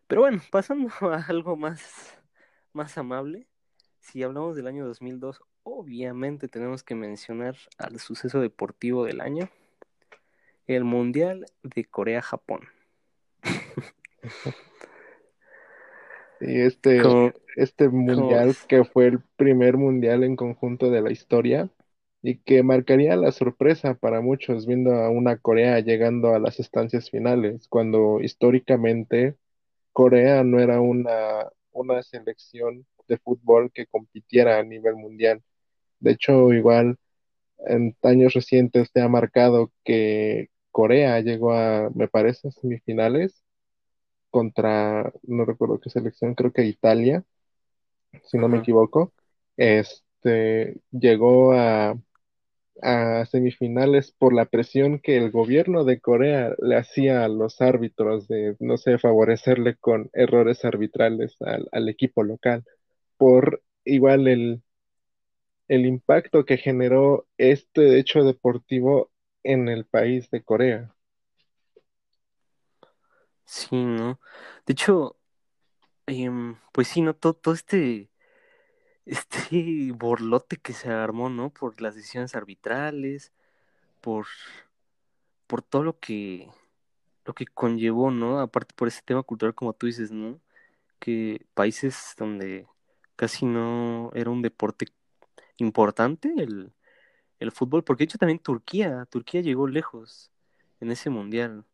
[0.07, 2.17] Pero bueno, pasando a algo más,
[2.73, 3.47] más amable,
[3.99, 9.49] si hablamos del año 2002, obviamente tenemos que mencionar al suceso deportivo del año,
[10.67, 12.61] el Mundial de Corea-Japón.
[16.41, 21.69] Y este, Como, este mundial que fue el primer mundial en conjunto de la historia
[22.21, 27.09] y que marcaría la sorpresa para muchos viendo a una Corea llegando a las estancias
[27.09, 29.37] finales, cuando históricamente
[29.93, 35.41] Corea no era una, una selección de fútbol que compitiera a nivel mundial.
[35.99, 36.97] De hecho, igual
[37.67, 43.43] en años recientes se ha marcado que Corea llegó a, me parece, semifinales
[44.31, 47.23] contra, no recuerdo qué selección, creo que Italia,
[48.23, 49.13] si no me equivoco.
[49.57, 51.97] Este llegó a,
[52.81, 58.27] a semifinales por la presión que el gobierno de Corea le hacía a los árbitros
[58.27, 62.65] de, no sé, favorecerle con errores arbitrales al, al equipo local,
[63.17, 64.63] por igual el,
[65.67, 69.11] el impacto que generó este hecho deportivo
[69.43, 70.95] en el país de Corea.
[73.45, 74.19] Sí, ¿no?
[74.65, 75.17] De hecho,
[76.07, 77.15] em, pues sí, ¿no?
[77.15, 78.09] Todo, todo este,
[79.05, 81.51] este borlote que se armó, ¿no?
[81.51, 83.33] Por las decisiones arbitrales,
[84.01, 84.27] por,
[85.47, 86.49] por todo lo que,
[87.25, 88.39] lo que conllevó, ¿no?
[88.39, 90.39] Aparte por ese tema cultural, como tú dices, ¿no?
[90.99, 92.67] Que países donde
[93.15, 94.87] casi no era un deporte
[95.57, 96.71] importante el,
[97.39, 100.31] el fútbol, porque de hecho también Turquía, Turquía llegó lejos
[100.79, 101.65] en ese mundial.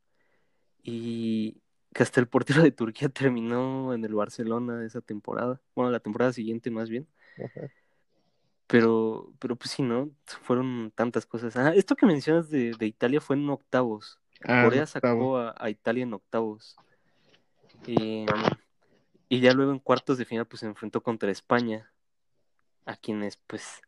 [0.83, 1.61] Y
[1.93, 6.33] que hasta el portero de Turquía terminó en el Barcelona esa temporada, bueno, la temporada
[6.33, 7.07] siguiente más bien.
[7.37, 7.69] Ajá.
[8.67, 10.09] Pero, pero pues sí, ¿no?
[10.25, 11.57] Fueron tantas cosas.
[11.57, 14.17] Ah, esto que mencionas de, de Italia fue en octavos.
[14.43, 16.77] Ah, Corea sacó a, a Italia en octavos.
[17.85, 18.25] Y,
[19.27, 21.90] y ya luego en cuartos de final pues se enfrentó contra España,
[22.85, 23.81] a quienes pues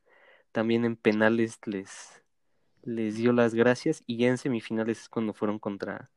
[0.52, 2.24] también en penales les,
[2.84, 6.12] les dio las gracias y ya en semifinales es cuando fueron contra,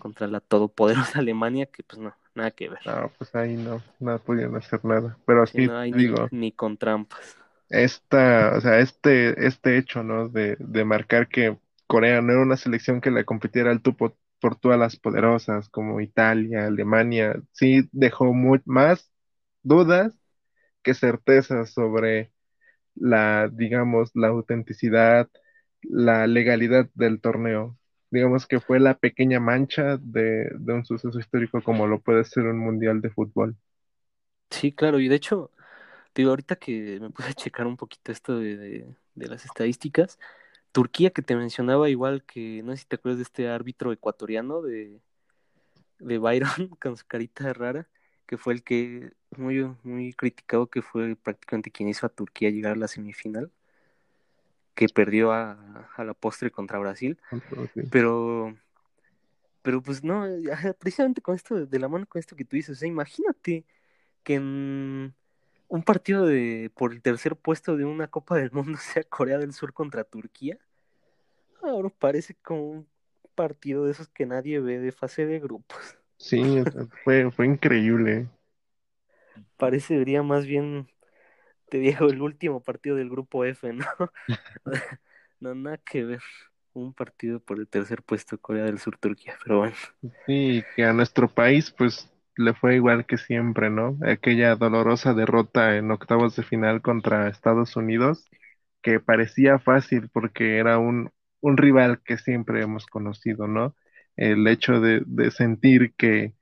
[0.00, 2.80] contra la todopoderosa Alemania, que pues no, nada que ver.
[2.84, 5.18] No, pues ahí no, no podían hacer nada.
[5.26, 7.36] Pero Sí, sí, no hay te ni, digo, ni con trampas.
[7.68, 10.28] esta, o sea, este, este hecho, ¿no?
[10.28, 14.16] De, de marcar que Corea no era una selección que le competiera al tú por,
[14.40, 19.10] por todas las poderosas, como Italia, Alemania, sí dejó muy, más
[19.62, 20.12] dudas
[20.88, 22.32] que certezas sobre
[22.94, 25.28] la, digamos, la autenticidad,
[25.82, 27.76] la legalidad del torneo.
[28.10, 32.58] Digamos que fue la pequeña mancha de, un suceso histórico como lo puede ser un
[32.58, 33.54] mundial de fútbol.
[34.48, 35.50] Sí, claro, y de hecho,
[36.14, 40.18] digo, ahorita que me puse a checar un poquito esto de, de, de las estadísticas,
[40.72, 44.62] Turquía que te mencionaba igual que, no sé si te acuerdas de este árbitro ecuatoriano
[44.62, 45.02] de,
[45.98, 47.90] de Byron con su carita rara,
[48.26, 52.72] que fue el que muy, muy criticado, que fue prácticamente quien hizo a Turquía llegar
[52.72, 53.50] a la semifinal,
[54.74, 57.18] que perdió a, a la postre contra Brasil,
[57.90, 58.56] pero,
[59.62, 60.24] pero pues no,
[60.78, 63.64] precisamente con esto, de la mano con esto que tú dices, o sea, imagínate
[64.22, 65.14] que en
[65.68, 69.52] un partido de por el tercer puesto de una Copa del Mundo sea Corea del
[69.52, 70.58] Sur contra Turquía.
[71.62, 72.86] Ahora parece como un
[73.34, 75.98] partido de esos que nadie ve de fase de grupos.
[76.16, 76.62] sí,
[77.04, 78.28] fue, fue increíble.
[79.56, 80.88] Parecería más bien,
[81.70, 83.86] te digo, el último partido del grupo F, ¿no?
[85.40, 86.20] No, nada que ver.
[86.74, 89.76] Un partido por el tercer puesto Corea del Sur Turquía, pero bueno.
[90.26, 93.98] Sí, que a nuestro país pues le fue igual que siempre, ¿no?
[94.06, 98.24] Aquella dolorosa derrota en octavos de final contra Estados Unidos,
[98.82, 103.74] que parecía fácil porque era un, un rival que siempre hemos conocido, ¿no?
[104.16, 106.34] El hecho de, de sentir que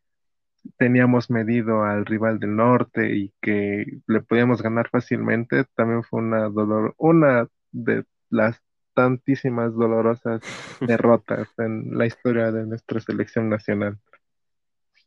[0.78, 6.48] teníamos medido al rival del norte y que le podíamos ganar fácilmente, también fue una
[6.48, 8.62] dolor, una de las
[8.94, 10.40] tantísimas dolorosas
[10.80, 13.98] derrotas en la historia de nuestra selección nacional.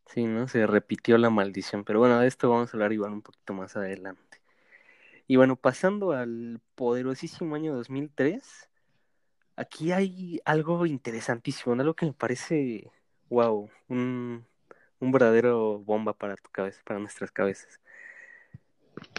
[0.05, 0.47] Sí, ¿no?
[0.47, 3.75] Se repitió la maldición, pero bueno, de esto vamos a hablar igual un poquito más
[3.75, 4.41] adelante.
[5.27, 8.69] Y bueno, pasando al poderosísimo año 2003,
[9.55, 12.89] aquí hay algo interesantísimo, algo que me parece,
[13.29, 14.47] wow, un,
[14.99, 17.79] un verdadero bomba para tu cabeza, para nuestras cabezas.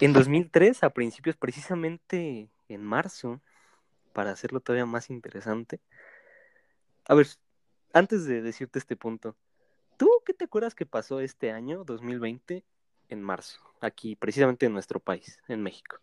[0.01, 3.40] En 2003, a principios, precisamente en marzo,
[4.12, 5.81] para hacerlo todavía más interesante.
[7.07, 7.27] A ver,
[7.93, 9.37] antes de decirte este punto,
[9.97, 12.64] ¿tú qué te acuerdas que pasó este año, 2020,
[13.09, 15.97] en marzo, aquí, precisamente en nuestro país, en México?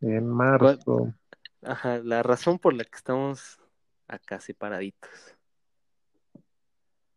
[0.00, 1.14] En marzo,
[1.62, 3.58] Ajá, la razón por la que estamos
[4.06, 5.35] acá separaditos.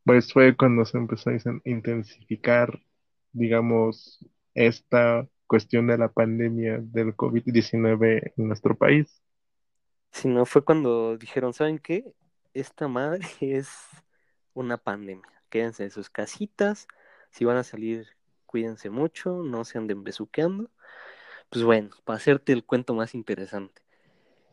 [0.06, 2.82] Pues fue cuando se empezó a in- intensificar,
[3.34, 4.20] digamos,
[4.54, 9.22] esta cuestión de la pandemia del COVID-19 en nuestro país.
[10.12, 12.14] Si no, fue cuando dijeron, ¿saben qué?
[12.54, 13.70] Esta madre es
[14.54, 15.26] una pandemia.
[15.50, 16.88] Quédense en sus casitas.
[17.32, 18.08] Si van a salir,
[18.46, 20.70] cuídense mucho, no se anden besuqueando.
[21.50, 23.82] Pues bueno, para hacerte el cuento más interesante.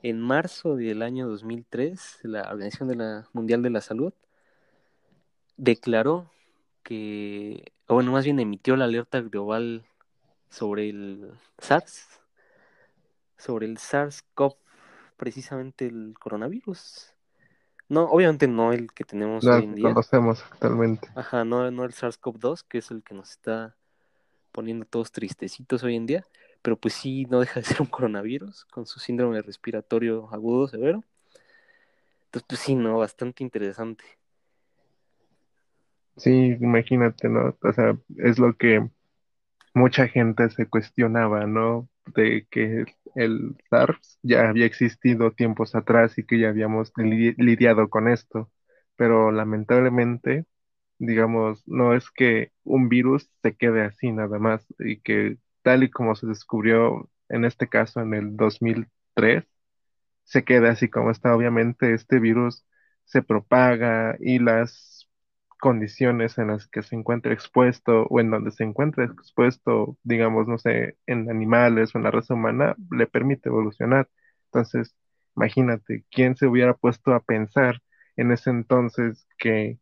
[0.02, 4.14] En marzo del año 2003, la Organización de la Mundial de la Salud
[5.56, 6.30] declaró
[6.82, 9.84] que, o bueno, más bien emitió la alerta global
[10.50, 12.20] sobre el SARS,
[13.36, 14.56] sobre el SARS-CoV,
[15.16, 17.12] precisamente el coronavirus.
[17.88, 19.88] No, obviamente no el que tenemos hoy en día.
[19.88, 21.08] conocemos actualmente.
[21.14, 23.76] Ajá, no, no el SARS-CoV-2, que es el que nos está
[24.52, 26.26] poniendo todos tristecitos hoy en día,
[26.62, 31.04] pero pues sí, no deja de ser un coronavirus con su síndrome respiratorio agudo severo.
[32.26, 34.04] Entonces, pues sí, no, bastante interesante.
[36.16, 37.56] Sí, imagínate, ¿no?
[37.62, 38.88] O sea, es lo que
[39.74, 41.88] mucha gente se cuestionaba, ¿no?
[42.14, 47.90] De que el SARS ya había existido tiempos atrás y que ya habíamos li- lidiado
[47.90, 48.50] con esto.
[48.96, 50.46] pero lamentablemente,
[50.98, 55.90] digamos, no es que un virus se quede así nada más y que tal y
[55.90, 59.44] como se descubrió en este caso en el 2003,
[60.24, 61.34] se quede así como está.
[61.34, 62.64] Obviamente este virus
[63.04, 64.95] se propaga y las
[65.66, 70.58] condiciones en las que se encuentra expuesto o en donde se encuentra expuesto, digamos, no
[70.58, 74.08] sé, en animales o en la raza humana, le permite evolucionar.
[74.44, 74.94] Entonces,
[75.36, 77.82] imagínate, ¿quién se hubiera puesto a pensar
[78.16, 79.80] en ese entonces que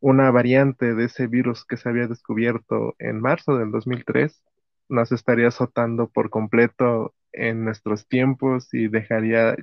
[0.00, 4.42] una variante de ese virus que se había descubierto en marzo del 2003
[4.88, 9.54] nos estaría azotando por completo en nuestros tiempos y dejaría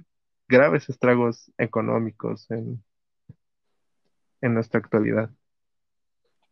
[0.47, 2.81] graves estragos económicos en,
[4.41, 5.31] en nuestra actualidad.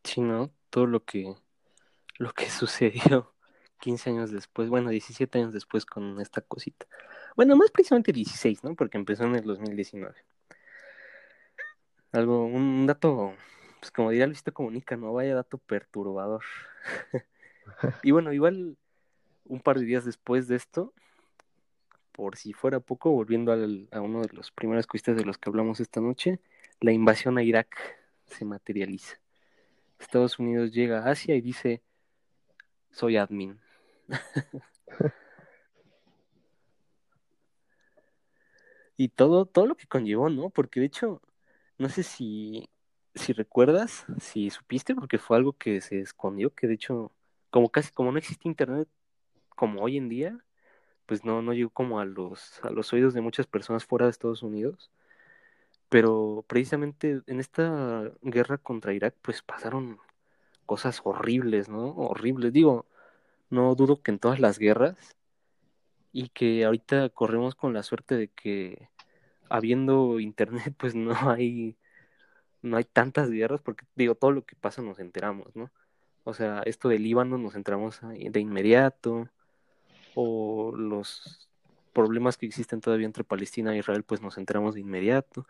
[0.08, 0.52] Sí, ¿no?
[0.70, 1.36] Todo lo que,
[2.18, 3.34] lo que sucedió
[3.82, 6.88] 15 años después, bueno, 17 años después con esta cosita.
[7.36, 8.74] Bueno, más precisamente 16, ¿no?
[8.76, 10.16] Porque empezó en el 2019.
[12.14, 13.34] Algo, un dato,
[13.82, 16.44] pues como diría Luisito Comunica, no vaya dato perturbador.
[18.02, 18.78] y bueno, igual
[19.44, 20.94] un par de días después de esto,
[22.14, 25.82] por si fuera poco, volviendo a uno de los primeros cuistes de los que hablamos
[25.82, 26.40] esta noche,
[26.80, 27.78] la invasión a Irak
[28.26, 29.20] se materializa.
[30.00, 31.82] Estados Unidos llega a Asia y dice,
[32.92, 33.60] soy admin.
[38.98, 40.50] y todo, todo lo que conllevó, ¿no?
[40.50, 41.22] Porque de hecho,
[41.78, 42.70] no sé si,
[43.16, 47.12] si recuerdas, si supiste, porque fue algo que se escondió, que de hecho,
[47.50, 48.88] como casi, como no existe internet
[49.50, 50.40] como hoy en día,
[51.08, 54.12] pues no, no llegó como a los, a los oídos de muchas personas fuera de
[54.12, 54.92] Estados Unidos.
[55.90, 60.00] Pero precisamente en esta guerra contra Irak, pues pasaron
[60.66, 61.90] cosas horribles, ¿no?
[61.96, 62.54] Horribles.
[62.54, 62.86] Digo,
[63.50, 64.98] no dudo que en todas las guerras
[66.12, 68.90] y que ahorita corremos con la suerte de que
[69.50, 71.78] habiendo internet, pues no hay
[72.62, 75.72] no hay tantas guerras porque digo todo lo que pasa nos enteramos, ¿no?
[76.26, 79.30] O sea, esto del Líbano nos enteramos de inmediato,
[80.20, 81.48] o los
[81.94, 85.48] problemas que existen todavía entre Palestina e Israel, pues nos enteramos de inmediato.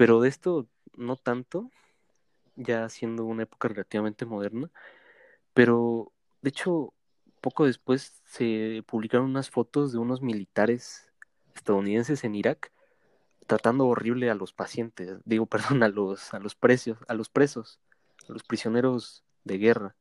[0.00, 1.70] Pero de esto no tanto,
[2.56, 4.70] ya siendo una época relativamente moderna.
[5.52, 6.10] Pero,
[6.40, 6.94] de hecho,
[7.42, 11.12] poco después se publicaron unas fotos de unos militares
[11.54, 12.72] estadounidenses en Irak
[13.46, 15.44] tratando horrible a los pacientes, digo,
[15.76, 17.78] perdón, a los, a los precios, a los presos,
[18.26, 19.96] a los prisioneros de guerra.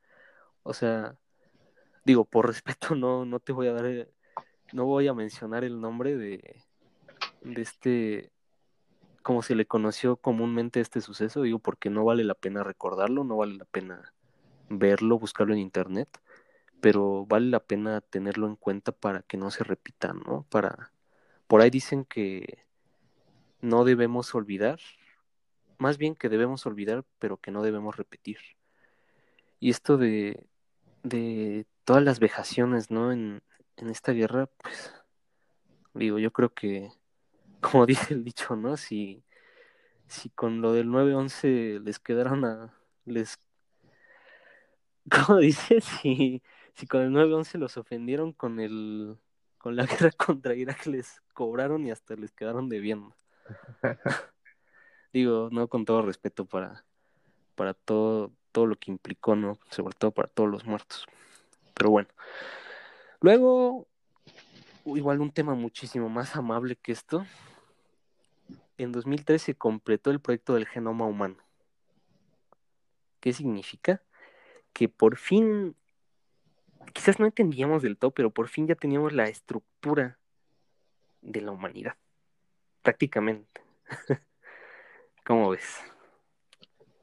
[0.64, 1.18] O sea,
[2.06, 4.10] digo, por respeto no, no te voy a dar, eh,
[4.72, 6.64] no voy a mencionar el nombre de,
[7.42, 8.32] de este,
[9.30, 13.38] como se le conoció comúnmente este suceso, digo, porque no vale la pena recordarlo, no
[13.38, 14.12] vale la pena
[14.70, 16.10] verlo, buscarlo en internet,
[16.82, 20.48] pero vale la pena tenerlo en cuenta para que no se repita, ¿no?
[20.50, 20.94] Para,
[21.46, 22.66] por ahí dicen que
[23.62, 24.80] no debemos olvidar,
[25.78, 28.40] más bien que debemos olvidar, pero que no debemos repetir.
[29.60, 30.48] Y esto de,
[31.04, 33.12] de todas las vejaciones, ¿no?
[33.12, 33.44] En,
[33.78, 34.92] en esta guerra, pues,
[35.94, 36.90] digo, yo creo que,
[37.62, 38.78] como dice el dicho, ¿no?
[38.78, 39.24] Si,
[40.08, 42.74] si con lo del 9-11 les quedaron a,
[43.06, 43.40] les,
[45.28, 46.42] como dice, si,
[46.74, 49.18] si con el 9-11 los ofendieron con el,
[49.58, 53.16] con la guerra contra Irak les cobraron y hasta les quedaron debiendo.
[55.14, 56.86] digo, no con todo respeto para,
[57.56, 59.58] para todo, todo lo que implicó, ¿no?
[59.70, 61.06] Sobre todo para todos los muertos.
[61.74, 62.10] Pero bueno.
[63.22, 63.89] Luego,
[64.98, 67.26] igual un tema muchísimo más amable que esto.
[68.78, 71.38] En 2013 se completó el proyecto del genoma humano.
[73.20, 74.02] ¿Qué significa?
[74.74, 75.76] Que por fin,
[76.94, 80.18] quizás no entendíamos del todo, pero por fin ya teníamos la estructura
[81.22, 81.96] de la humanidad.
[82.82, 83.62] Prácticamente.
[85.26, 85.80] ¿Cómo ves?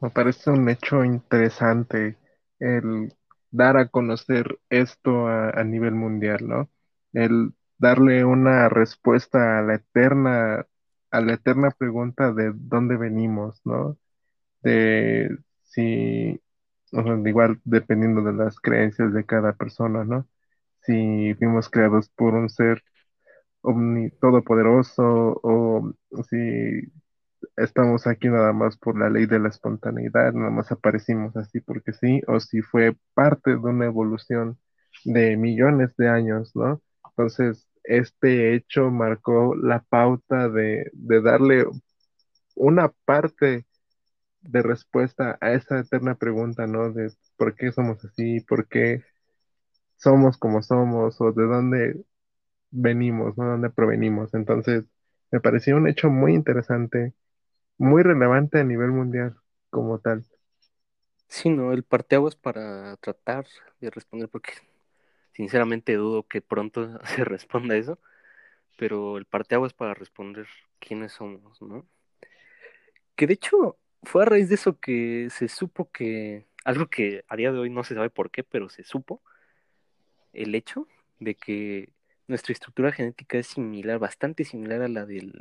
[0.00, 2.16] Me parece un hecho interesante
[2.58, 3.14] el
[3.50, 6.70] dar a conocer esto a, nivel mundial, ¿no?
[7.12, 10.66] El darle una respuesta a la eterna,
[11.10, 13.98] a la eterna pregunta de dónde venimos, ¿no?
[14.62, 16.40] De si,
[17.26, 20.28] igual dependiendo de las creencias de cada persona, ¿no?
[20.82, 22.82] Si fuimos creados por un ser
[23.62, 25.92] omni, todopoderoso o
[26.30, 26.36] si
[27.56, 31.92] estamos aquí nada más por la ley de la espontaneidad, nada más aparecimos así porque
[31.92, 34.58] sí, o si fue parte de una evolución
[35.04, 36.82] de millones de años, ¿no?
[37.10, 41.66] Entonces, este hecho marcó la pauta de, de darle
[42.56, 43.66] una parte
[44.42, 46.92] de respuesta a esa eterna pregunta, ¿no?
[46.92, 49.04] De por qué somos así, por qué
[49.96, 52.04] somos como somos, o de dónde
[52.70, 53.46] venimos, ¿no?
[53.46, 54.34] ¿Dónde provenimos?
[54.34, 54.84] Entonces,
[55.32, 57.14] me pareció un hecho muy interesante
[57.78, 59.36] muy relevante a nivel mundial
[59.70, 60.24] como tal.
[61.28, 63.46] Sí, no, el parteaguas para tratar
[63.80, 64.52] de responder, porque
[65.36, 67.98] sinceramente dudo que pronto se responda eso,
[68.76, 70.46] pero el parteaguas para responder
[70.78, 71.86] quiénes somos, ¿no?
[73.14, 77.36] Que de hecho fue a raíz de eso que se supo que, algo que a
[77.36, 79.22] día de hoy no se sabe por qué, pero se supo,
[80.32, 80.86] el hecho
[81.18, 81.90] de que
[82.28, 85.32] nuestra estructura genética es similar, bastante similar a la del,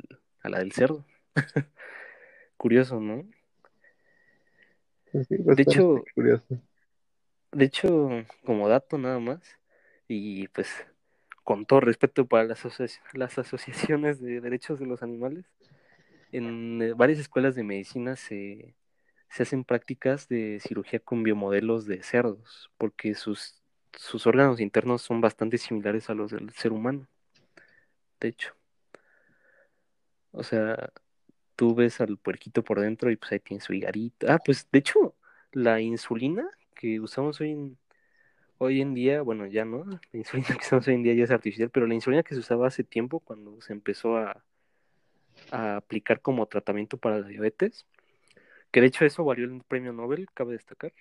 [0.42, 1.04] a la del cerdo.
[2.56, 3.26] Curioso, ¿no?
[5.12, 6.44] Sí, sí, De hecho, curioso.
[7.52, 8.10] de hecho,
[8.44, 9.55] como dato nada más,
[10.08, 10.68] y pues
[11.44, 15.46] con todo respeto para las, asoci- las asociaciones de derechos de los animales,
[16.32, 18.74] en eh, varias escuelas de medicina se,
[19.30, 23.62] se hacen prácticas de cirugía con biomodelos de cerdos, porque sus,
[23.94, 27.08] sus órganos internos son bastante similares a los del ser humano,
[28.20, 28.54] de hecho.
[30.32, 30.92] O sea,
[31.56, 34.26] tú ves al puerquito por dentro y pues ahí tiene su higarito.
[34.30, 35.14] Ah, pues de hecho,
[35.52, 37.78] la insulina que usamos hoy en,
[38.58, 41.30] hoy en día, bueno, ya no, la insulina que usamos hoy en día ya es
[41.30, 44.44] artificial, pero la insulina que se usaba hace tiempo cuando se empezó a,
[45.50, 47.86] a aplicar como tratamiento para la diabetes,
[48.72, 50.92] que de hecho eso valió el premio Nobel, cabe destacar.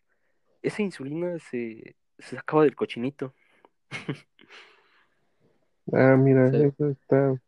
[0.63, 3.35] Esa insulina se, se sacaba del cochinito.
[5.93, 7.39] Ah, mira, eso está,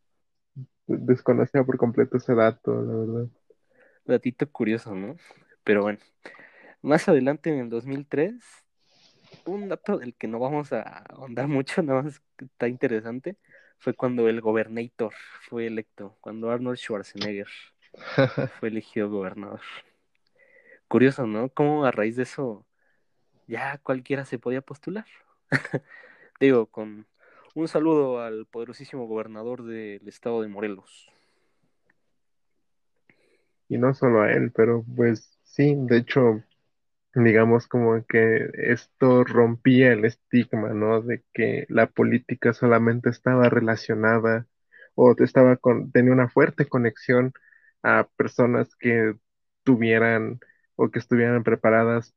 [0.88, 3.30] desconocía por completo ese dato, la verdad.
[4.05, 5.18] datito curioso, ¿no?
[5.64, 5.99] Pero bueno,
[6.82, 8.36] más adelante en el 2003,
[9.45, 13.38] un dato del que no vamos a ahondar mucho, nada más que está interesante,
[13.78, 15.13] fue cuando el gobernator
[15.49, 17.47] fue electo, cuando Arnold Schwarzenegger
[18.59, 19.61] fue elegido gobernador.
[20.88, 21.49] Curioso, ¿no?
[21.49, 22.65] Cómo a raíz de eso
[23.47, 25.05] ya cualquiera se podía postular.
[26.39, 27.05] Digo, con
[27.55, 31.09] un saludo al poderosísimo gobernador del estado de Morelos.
[33.69, 36.43] Y no solo a él, pero pues sí, de hecho,
[37.24, 41.01] digamos como que esto rompía el estigma, ¿no?
[41.01, 44.47] De que la política solamente estaba relacionada
[44.95, 47.34] o estaba con, tenía una fuerte conexión
[47.84, 49.15] a personas que
[49.63, 50.39] tuvieran
[50.76, 52.13] o que estuvieran preparadas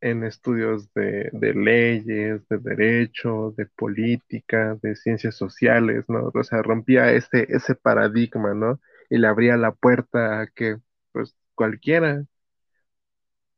[0.00, 6.30] en estudios de, de leyes, de derecho, de política, de ciencias sociales, ¿no?
[6.34, 8.80] O sea, rompía ese, ese paradigma, ¿no?
[9.10, 10.78] Y le abría la puerta a que,
[11.12, 12.24] pues, cualquiera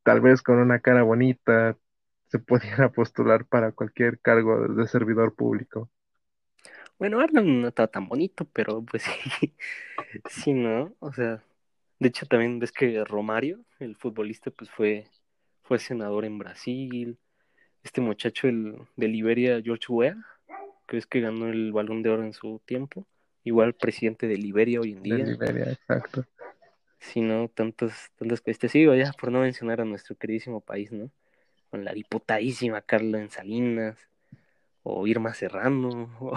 [0.07, 1.77] tal vez con una cara bonita,
[2.27, 5.91] se pudiera postular para cualquier cargo de servidor público.
[6.97, 9.03] Bueno, Arnold no estaba tan bonito, pero pues
[9.41, 9.53] sí,
[10.29, 10.95] sí, ¿no?
[10.99, 11.43] O sea,
[11.99, 15.09] de hecho también ves que Romario, el futbolista, pues fue,
[15.63, 17.19] fue senador en Brasil.
[17.83, 20.15] Este muchacho el, de Liberia, George Weah,
[20.87, 23.05] que es que ganó el Balón de Oro en su tiempo.
[23.43, 25.25] Igual presidente de Liberia hoy en De día.
[25.25, 26.25] Liberia, exacto.
[26.99, 27.47] Sí, ¿no?
[27.49, 28.71] Tantas, tantas cosas.
[28.71, 31.11] Sigo ya por no mencionar a nuestro queridísimo país, ¿no?
[31.69, 33.97] Con la diputadísima Carla Salinas,
[34.83, 36.33] o Irma Serrano, o,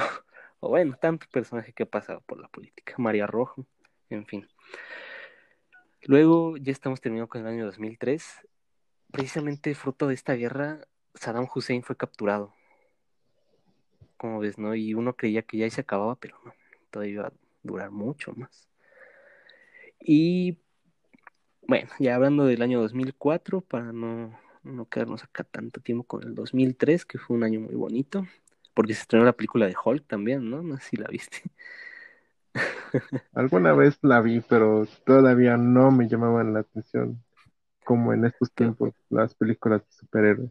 [0.60, 2.94] o bueno, tanto personaje que ha pasado por la política.
[2.98, 3.66] María Rojo,
[4.10, 4.48] en fin.
[6.02, 8.46] Luego ya estamos terminando con el año 2003.
[9.12, 10.80] Precisamente fruto de esta guerra,
[11.14, 12.54] Saddam Hussein fue capturado.
[14.16, 14.74] Como ves, ¿no?
[14.74, 16.54] Y uno creía que ya se acababa, pero no,
[16.90, 17.32] todavía iba a
[17.62, 18.69] durar mucho más.
[20.00, 20.58] Y
[21.66, 26.34] bueno, ya hablando del año 2004, para no, no quedarnos acá tanto tiempo con el
[26.34, 28.26] 2003, que fue un año muy bonito,
[28.74, 30.62] porque se estrenó la película de Hulk también, ¿no?
[30.62, 31.42] No sé si la viste.
[33.34, 37.22] Alguna vez la vi, pero todavía no me llamaban la atención,
[37.84, 40.50] como en estos tiempos, las películas de superhéroes.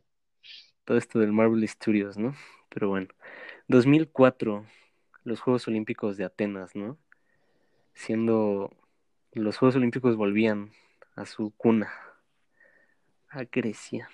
[0.85, 2.33] todo esto del Marvel Studios, ¿no?
[2.69, 3.07] Pero bueno,
[3.67, 4.65] 2004,
[5.23, 6.97] los Juegos Olímpicos de Atenas, ¿no?
[7.93, 8.71] Siendo
[9.33, 10.71] los Juegos Olímpicos volvían
[11.15, 11.91] a su cuna,
[13.29, 14.09] a Grecia.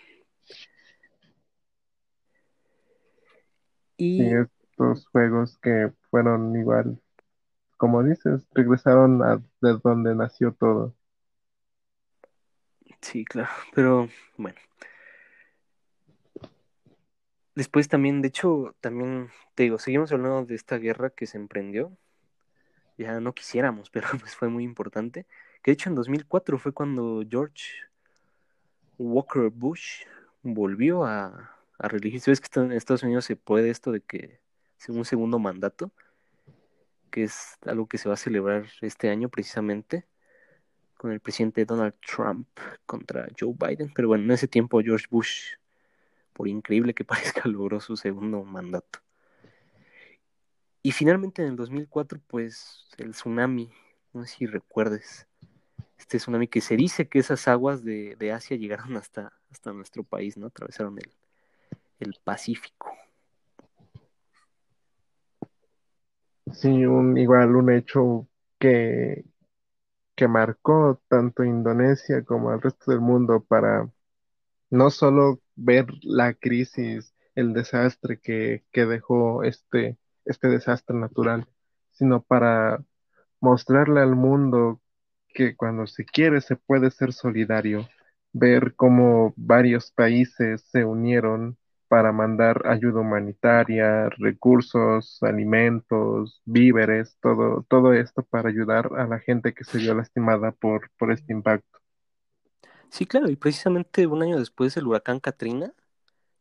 [4.18, 7.00] Y Y estos juegos que fueron igual,
[7.78, 10.96] como dices, regresaron a de donde nació todo.
[13.02, 14.58] sí, claro, pero bueno.
[17.56, 21.98] Después también, de hecho, también te digo, seguimos hablando de esta guerra que se emprendió.
[22.98, 25.26] Ya no quisiéramos, pero pues fue muy importante.
[25.62, 27.64] Que de hecho en 2004 fue cuando George
[28.98, 30.04] Walker Bush
[30.44, 31.88] volvió a, a.
[31.88, 34.40] ¿Ves que en Estados Unidos se puede esto de que
[34.88, 35.92] un segundo mandato?
[37.10, 40.06] Que es algo que se va a celebrar este año precisamente
[40.98, 42.48] con el presidente Donald Trump
[42.86, 43.92] contra Joe Biden.
[43.94, 45.56] Pero bueno, en ese tiempo George Bush,
[46.34, 49.05] por increíble que parezca, logró su segundo mandato.
[50.86, 53.72] Y finalmente en el 2004, pues el tsunami,
[54.14, 55.26] no sé si recuerdes,
[55.98, 60.38] este tsunami que se dice que esas aguas de, Asia llegaron hasta, hasta nuestro país,
[60.38, 60.46] ¿no?
[60.46, 61.12] Atravesaron el,
[62.02, 62.96] el Pacífico.
[66.52, 68.28] Sí, un, igual un hecho
[68.60, 69.26] que,
[70.14, 73.90] que marcó tanto Indonesia como al resto del mundo para
[74.70, 81.48] no solo ver la crisis, el desastre que, que dejó este, este desastre natural,
[81.92, 82.84] sino para
[83.40, 84.82] mostrarle al mundo
[85.30, 87.88] que cuando se quiere se puede ser solidario,
[88.34, 91.58] ver cómo varios países se unieron
[91.88, 99.54] para mandar ayuda humanitaria, recursos, alimentos, víveres, todo, todo esto para ayudar a la gente
[99.54, 101.80] que se vio lastimada por, por este impacto.
[102.90, 105.74] Sí, claro, y precisamente un año después del huracán Katrina,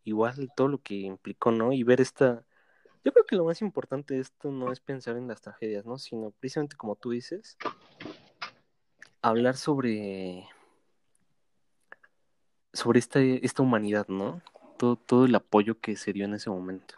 [0.04, 1.72] igual todo lo que implicó, ¿no?
[1.72, 2.44] Y ver esta...
[3.04, 5.98] Yo creo que lo más importante de esto no es pensar en las tragedias, ¿no?
[5.98, 7.58] Sino precisamente como tú dices,
[9.20, 10.48] hablar sobre
[12.72, 14.42] sobre esta, esta humanidad, ¿no?
[14.78, 16.96] Todo, todo el apoyo que se dio en ese momento.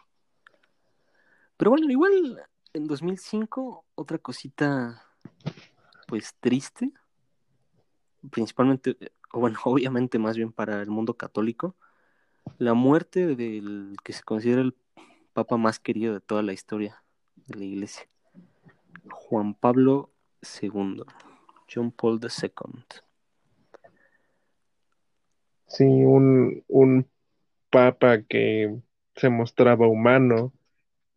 [1.56, 2.42] Pero bueno, igual
[2.72, 5.04] en 2005, otra cosita,
[6.06, 6.92] pues triste,
[8.30, 8.96] principalmente,
[9.32, 11.76] o bueno, obviamente más bien para el mundo católico,
[12.58, 14.74] la muerte del que se considera el
[15.36, 18.08] papa más querido de toda la historia de la iglesia,
[19.10, 20.10] Juan Pablo
[20.62, 21.02] II,
[21.70, 22.84] John Paul II.
[25.66, 27.06] Sí, un, un
[27.68, 28.78] papa que
[29.14, 30.54] se mostraba humano,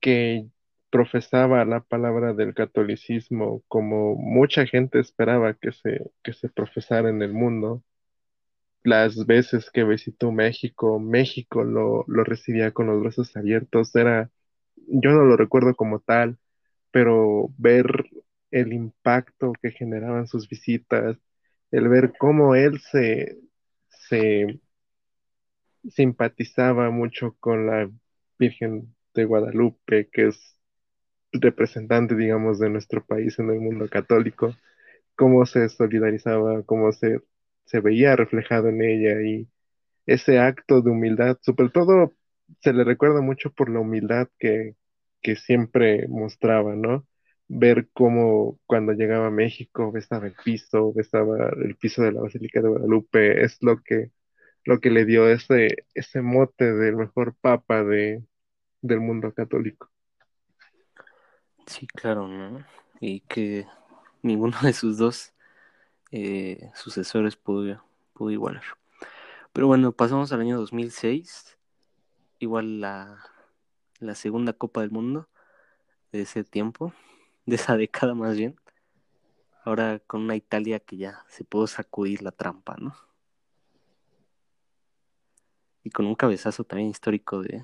[0.01, 0.49] que
[0.89, 7.21] profesaba la palabra del catolicismo como mucha gente esperaba que se, que se profesara en
[7.21, 7.83] el mundo.
[8.89, 13.95] Las veces que visitó México, México lo, lo recibía con los brazos abiertos.
[13.95, 14.31] Era,
[14.77, 16.39] yo no lo recuerdo como tal,
[16.91, 18.05] pero ver
[18.51, 21.17] el impacto que generaban sus visitas,
[21.71, 23.39] el ver cómo él se,
[24.09, 24.59] se
[25.89, 27.89] simpatizaba mucho con la
[28.37, 30.57] Virgen de Guadalupe, que es
[31.33, 34.55] representante, digamos, de nuestro país en el mundo católico,
[35.15, 37.21] cómo se solidarizaba, cómo se,
[37.69, 39.47] se veía reflejado en ella y
[40.07, 42.13] ese acto de humildad, sobre todo
[42.61, 44.75] se le recuerda mucho por la humildad que,
[45.21, 47.05] que siempre mostraba, ¿no?
[47.47, 52.59] Ver cómo cuando llegaba a México besaba el piso, besaba el piso de la Basílica
[52.59, 54.11] de Guadalupe, es lo que,
[54.65, 58.23] lo que le dio ese, ese mote del mejor papa de,
[58.81, 59.91] del mundo católico.
[61.67, 62.65] Sí, claro, ¿no?
[62.99, 63.67] Y que
[64.23, 65.35] ninguno de sus dos
[66.11, 67.83] eh, sucesores pudo,
[68.13, 68.63] pudo igualar.
[69.53, 71.57] Pero bueno, pasamos al año 2006,
[72.39, 73.19] igual la,
[73.99, 75.27] la segunda Copa del Mundo
[76.11, 76.93] de ese tiempo,
[77.45, 78.59] de esa década más bien.
[79.63, 82.95] Ahora con una Italia que ya se pudo sacudir la trampa, ¿no?
[85.83, 87.63] Y con un cabezazo también histórico de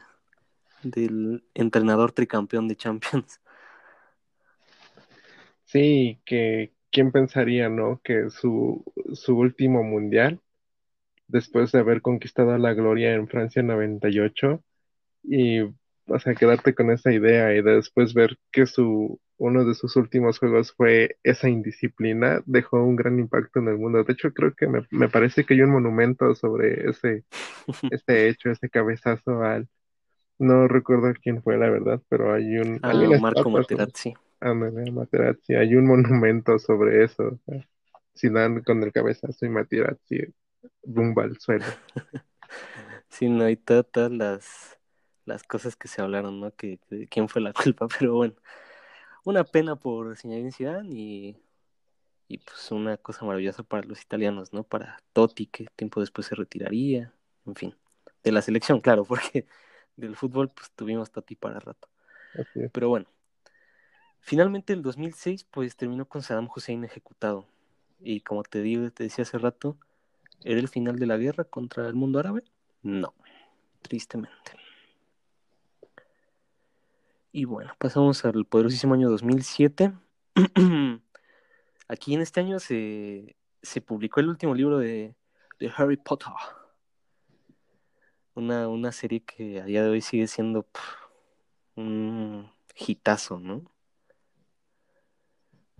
[0.85, 3.41] del entrenador tricampeón de Champions.
[5.65, 7.99] Sí, que quién pensaría, ¿no?
[8.01, 10.39] Que su, su último mundial,
[11.27, 14.63] después de haber conquistado la gloria en Francia 98,
[15.23, 19.97] y, o sea, quedarte con esa idea y después ver que su, uno de sus
[19.97, 24.01] últimos juegos fue esa indisciplina, dejó un gran impacto en el mundo.
[24.05, 27.25] De hecho, creo que me, me parece que hay un monumento sobre ese,
[27.91, 29.67] ese hecho, ese cabezazo al,
[30.39, 32.79] no recuerdo quién fue la verdad, pero hay un...
[32.83, 34.13] Ah, Marco Materazzi.
[34.41, 35.55] Materazzi.
[35.55, 37.39] Hay un monumento sobre eso.
[38.13, 40.33] si dan con el cabezazo y Materazzi
[40.83, 41.65] rumba al suelo.
[43.09, 44.77] sí, no hay todas las,
[45.25, 46.55] las cosas que se hablaron, ¿no?
[46.55, 46.79] Que,
[47.09, 48.35] quién fue la culpa, pero bueno.
[49.23, 51.37] Una pena por Zinedine Zidane y,
[52.27, 54.63] y pues una cosa maravillosa para los italianos, ¿no?
[54.63, 57.11] Para Totti, que tiempo después se retiraría,
[57.45, 57.75] en fin.
[58.23, 59.47] De la selección, claro, porque
[59.95, 61.89] del fútbol pues tuvimos Totti para rato.
[62.73, 63.07] Pero bueno,
[64.27, 67.45] Finalmente, el 2006, pues terminó con Saddam Hussein ejecutado.
[67.99, 69.77] Y como te digo, te decía hace rato,
[70.43, 72.43] ¿era el final de la guerra contra el mundo árabe?
[72.81, 73.13] No,
[73.83, 74.57] tristemente.
[77.31, 79.93] Y bueno, pasamos al poderosísimo año 2007.
[81.87, 85.13] Aquí en este año se, se publicó el último libro de,
[85.59, 86.33] de Harry Potter.
[88.33, 90.65] Una, una, serie que a día de hoy sigue siendo
[91.75, 93.74] un hitazo, ¿no?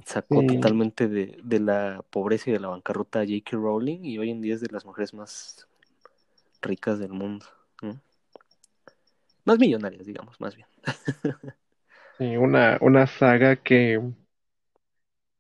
[0.04, 3.58] Sacó totalmente de, de, la pobreza y de la bancarrota a J.K.
[3.58, 5.68] Rowling y hoy en día es de las mujeres más
[6.62, 7.46] ricas del mundo.
[9.46, 10.68] Más millonarias, digamos, más bien.
[12.18, 14.02] sí, una, una saga que,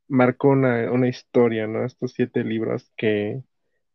[0.07, 1.85] marcó una, una historia, ¿no?
[1.85, 3.43] Estos siete libros que,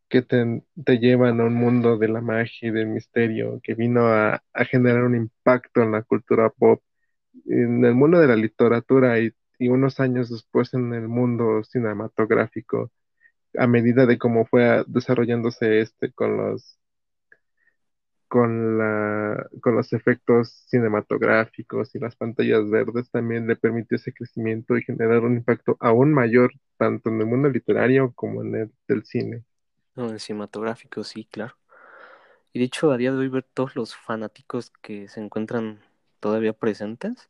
[0.09, 4.07] que te, te llevan a un mundo de la magia y del misterio, que vino
[4.07, 6.81] a, a generar un impacto en la cultura pop,
[7.45, 9.31] en el mundo de la literatura y,
[9.61, 12.91] y unos años después en el mundo cinematográfico,
[13.57, 16.79] a medida de cómo fue desarrollándose este con los
[18.27, 24.77] con la, con los efectos cinematográficos y las pantallas verdes también le permitió ese crecimiento
[24.77, 29.03] y generar un impacto aún mayor tanto en el mundo literario como en el del
[29.05, 29.43] cine.
[29.95, 31.57] No, en cinematográfico, sí, claro.
[32.53, 35.81] Y de hecho, a día de hoy ver todos los fanáticos que se encuentran
[36.19, 37.29] todavía presentes.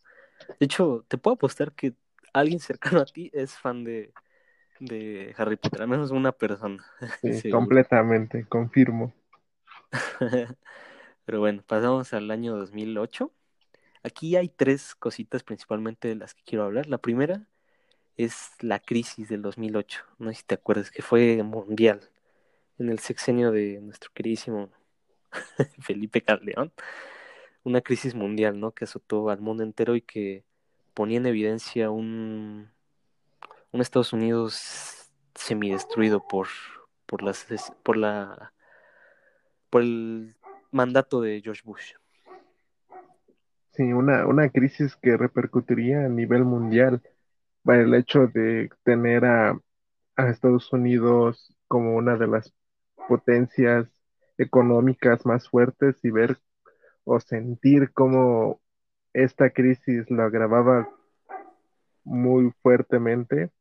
[0.59, 1.95] De hecho, te puedo apostar que
[2.33, 4.13] alguien cercano a ti es fan de,
[4.79, 6.83] de Harry Potter, al menos una persona.
[7.41, 9.13] Sí, completamente, confirmo.
[11.25, 13.31] Pero bueno, pasamos al año 2008.
[14.03, 16.87] Aquí hay tres cositas principalmente de las que quiero hablar.
[16.87, 17.45] La primera
[18.17, 20.03] es la crisis del 2008.
[20.17, 22.09] No sé si te acuerdas que fue mundial
[22.79, 24.71] en el sexenio de nuestro queridísimo
[25.79, 26.71] Felipe Caldeón.
[27.63, 28.71] Una crisis mundial, ¿no?
[28.71, 30.43] Que azotó al mundo entero y que
[30.93, 32.69] ponía en evidencia un,
[33.71, 36.47] un Estados Unidos semidestruido por,
[37.05, 37.45] por, las,
[37.83, 38.53] por la
[39.71, 40.35] por el
[40.69, 41.93] mandato de George Bush.
[43.71, 47.01] Sí, una, una crisis que repercutiría a nivel mundial.
[47.65, 49.57] El hecho de tener a,
[50.17, 52.53] a Estados Unidos como una de las
[53.07, 53.87] potencias
[54.37, 56.37] económicas más fuertes y ver
[57.05, 58.60] o sentir cómo
[59.13, 60.89] esta crisis lo agravaba
[62.03, 63.51] muy fuertemente,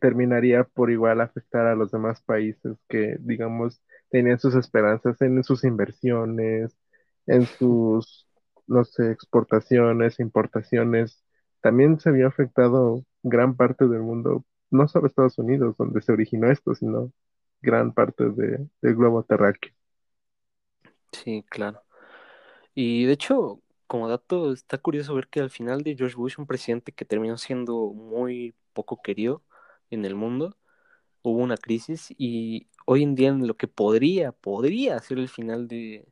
[0.00, 5.64] terminaría por igual afectar a los demás países que, digamos, tenían sus esperanzas en sus
[5.64, 6.76] inversiones,
[7.26, 8.26] en sus,
[8.66, 11.24] no sé, exportaciones, importaciones.
[11.60, 16.50] También se había afectado gran parte del mundo, no solo Estados Unidos, donde se originó
[16.50, 17.12] esto, sino
[17.62, 19.72] gran parte de, del globo terráqueo.
[21.12, 21.82] Sí, claro.
[22.74, 26.46] Y de hecho, como dato, está curioso ver que al final de George Bush, un
[26.46, 29.42] presidente que terminó siendo muy poco querido
[29.90, 30.56] en el mundo,
[31.22, 35.66] hubo una crisis y hoy en día en lo que podría, podría ser el final
[35.66, 36.06] de,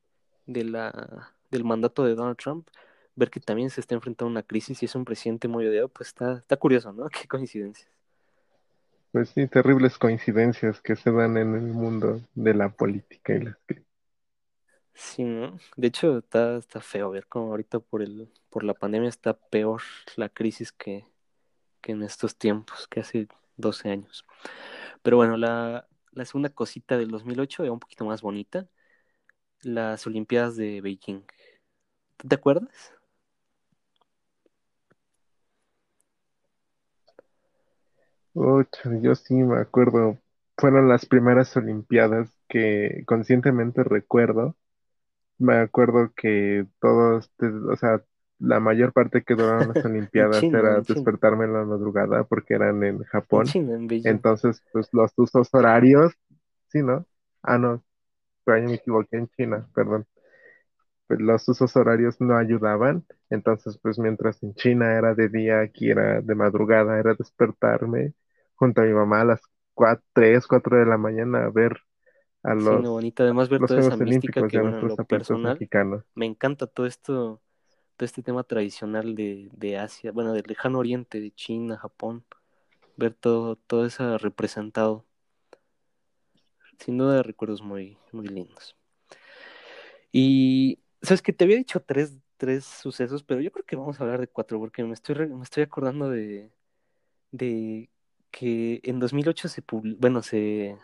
[0.46, 2.66] del mandato de Donald Trump,
[3.14, 5.86] ver que también se está enfrentando a una crisis y es un presidente muy odiado,
[5.86, 7.08] pues está, está curioso, ¿no?
[7.10, 7.88] Qué coincidencias.
[9.12, 13.56] Pues sí, terribles coincidencias que se dan en el mundo de la política y las
[13.66, 13.87] crisis.
[14.98, 15.58] Sí, ¿no?
[15.76, 19.82] De hecho, está, está feo ver cómo ahorita por el, por la pandemia está peor
[20.16, 21.06] la crisis que,
[21.82, 24.26] que en estos tiempos, que hace 12 años.
[25.02, 28.68] Pero bueno, la, la segunda cosita del 2008 era un poquito más bonita,
[29.62, 31.24] las Olimpiadas de Beijing.
[32.18, 32.92] ¿Tú te acuerdas?
[38.34, 40.18] Ocho, yo sí me acuerdo.
[40.56, 44.56] Fueron las primeras Olimpiadas que conscientemente recuerdo.
[45.38, 48.02] Me acuerdo que todos, o sea,
[48.38, 53.02] la mayor parte que duraron las Olimpiadas era despertarme en la madrugada porque eran en
[53.04, 53.46] Japón.
[53.46, 53.88] China, en.
[54.04, 56.12] Entonces, pues los usos horarios,
[56.68, 57.06] sí, ¿no?
[57.42, 57.84] Ah, no,
[58.46, 60.06] ahí me equivoqué en China, perdón.
[61.06, 63.04] Pues los usos horarios no ayudaban.
[63.30, 68.14] Entonces, pues mientras en China era de día, aquí era de madrugada, era despertarme
[68.54, 69.40] junto a mi mamá a las
[69.74, 71.78] 4, 3, 4 de la mañana a ver
[72.42, 73.22] a Sí, no, los, bonita.
[73.22, 76.04] Además, ver los toda esa mística que, bueno, lo personal, mexicanos.
[76.14, 77.40] me encanta todo esto,
[77.96, 82.24] todo este tema tradicional de, de Asia, bueno, del lejano oriente, de China, Japón,
[82.96, 85.04] ver todo, todo eso representado.
[86.78, 88.74] Sin duda, recuerdos muy, muy lindos.
[90.12, 94.04] Y, ¿sabes que Te había dicho tres, tres sucesos, pero yo creo que vamos a
[94.04, 96.50] hablar de cuatro, porque me estoy, me estoy acordando de,
[97.32, 97.90] de
[98.30, 100.78] que en 2008 se publi- bueno, se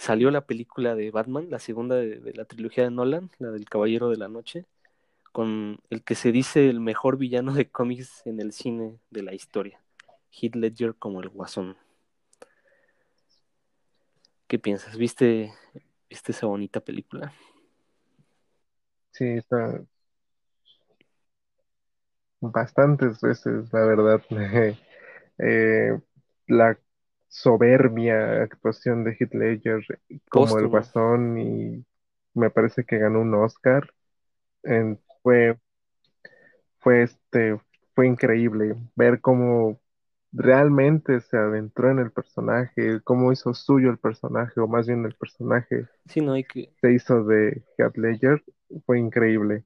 [0.00, 4.08] salió la película de Batman, la segunda de, la trilogía de Nolan, la del Caballero
[4.08, 4.64] de la Noche,
[5.30, 9.34] con el que se dice el mejor villano de cómics en el cine de la
[9.34, 9.78] historia,
[10.32, 11.76] Heath Ledger como el Guasón.
[14.48, 14.96] ¿Qué piensas?
[14.96, 15.52] ¿Viste,
[16.08, 17.34] viste esa bonita película?
[19.10, 19.82] Sí, está
[22.40, 24.22] bastantes veces, la verdad.
[25.42, 25.98] Eh,
[26.48, 26.78] la
[27.30, 29.82] soberbia actuación de Heath Ledger
[30.30, 30.68] como el.
[30.68, 31.86] Guasón y
[32.34, 33.94] me parece que ganó un Oscar.
[34.64, 35.58] En- fue,
[36.78, 37.60] fue este,
[37.94, 39.80] fue increíble ver cómo
[40.32, 45.14] realmente se adentró en el personaje, cómo hizo suyo el personaje, o más bien el
[45.16, 46.74] personaje Sí, no hay que...
[46.80, 48.42] se hizo de Heath Ledger,
[48.86, 49.64] fue increíble.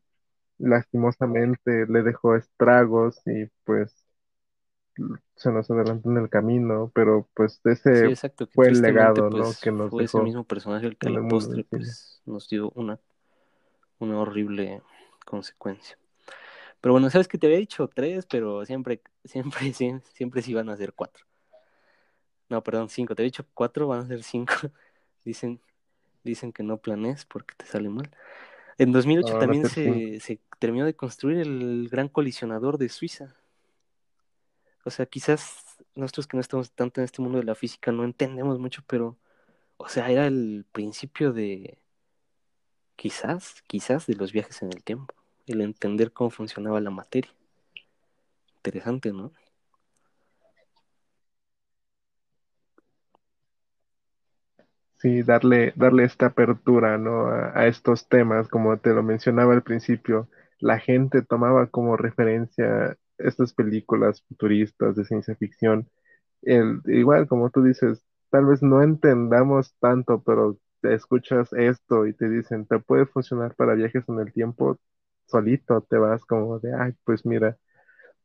[0.58, 4.03] Lastimosamente le dejó estragos y pues
[5.36, 9.38] se nos adelantó en el camino, pero pues Sí, ese exacto, fue el legado, ¿no?
[9.38, 12.98] pues Que nos fue ese dejó mismo personaje el que postre pues nos dio una,
[13.98, 14.82] una horrible
[15.24, 15.98] consecuencia.
[16.80, 20.68] Pero bueno, sabes que te había dicho tres, pero siempre, siempre, siempre, siempre sí van
[20.68, 21.24] a ser cuatro.
[22.48, 23.14] No, perdón, cinco.
[23.14, 24.54] Te había dicho cuatro, van a ser cinco.
[25.24, 25.58] Dicen,
[26.22, 28.10] dicen que no planees porque te sale mal.
[28.76, 32.90] En 2008 No, van a también se, se terminó de construir el gran colisionador de
[32.90, 33.34] Suiza.
[34.84, 35.64] O sea, quizás
[35.94, 39.18] nosotros que no estamos tanto en este mundo de la física no entendemos mucho, pero,
[39.78, 41.78] o sea, era el principio de,
[42.96, 45.14] quizás, quizás de los viajes en el tiempo,
[45.46, 47.30] el entender cómo funcionaba la materia.
[48.56, 49.30] Interesante, ¿no?
[54.98, 57.26] Sí, darle, darle esta apertura, ¿no?
[57.28, 60.28] A, a estos temas, como te lo mencionaba al principio,
[60.58, 65.88] la gente tomaba como referencia estas películas futuristas de ciencia ficción.
[66.42, 72.28] El, igual, como tú dices, tal vez no entendamos tanto, pero escuchas esto y te
[72.28, 74.78] dicen, te puede funcionar para viajes en el tiempo,
[75.26, 77.56] solito te vas como de, ay, pues mira,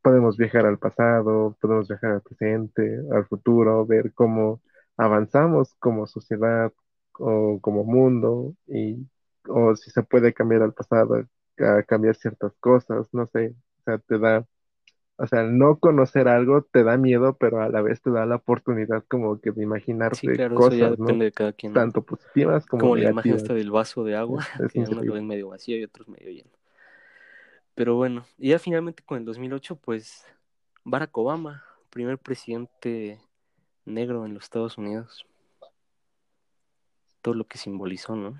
[0.01, 4.61] podemos viajar al pasado, podemos viajar al presente, al futuro, ver cómo
[4.97, 6.71] avanzamos como sociedad
[7.13, 9.07] o como mundo y
[9.47, 11.25] o si se puede cambiar al pasado,
[11.59, 14.45] a cambiar ciertas cosas, no sé, o sea, te da,
[15.19, 18.37] o sea, no conocer algo te da miedo, pero a la vez te da la
[18.37, 21.05] oportunidad como que de Sí, imaginarte claro, eso ya cosas, ¿no?
[21.05, 21.73] depende de cada quien.
[21.73, 23.41] Tanto positivas como Como la imagen negativas.
[23.43, 26.29] esta del vaso de agua, Es, que unos lo ven medio vacío y otros medio
[26.31, 26.51] lleno.
[27.75, 30.25] Pero bueno, y ya finalmente con el 2008, pues
[30.83, 33.21] Barack Obama, primer presidente
[33.85, 35.25] negro en los Estados Unidos.
[37.21, 38.39] Todo lo que simbolizó, ¿no?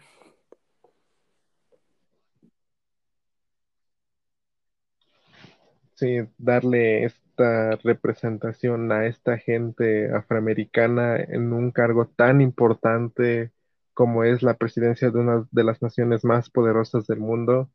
[6.00, 13.52] Sí, darle esta representación a esta gente afroamericana en un cargo tan importante
[13.94, 17.70] como es la presidencia de una de las naciones más poderosas del mundo,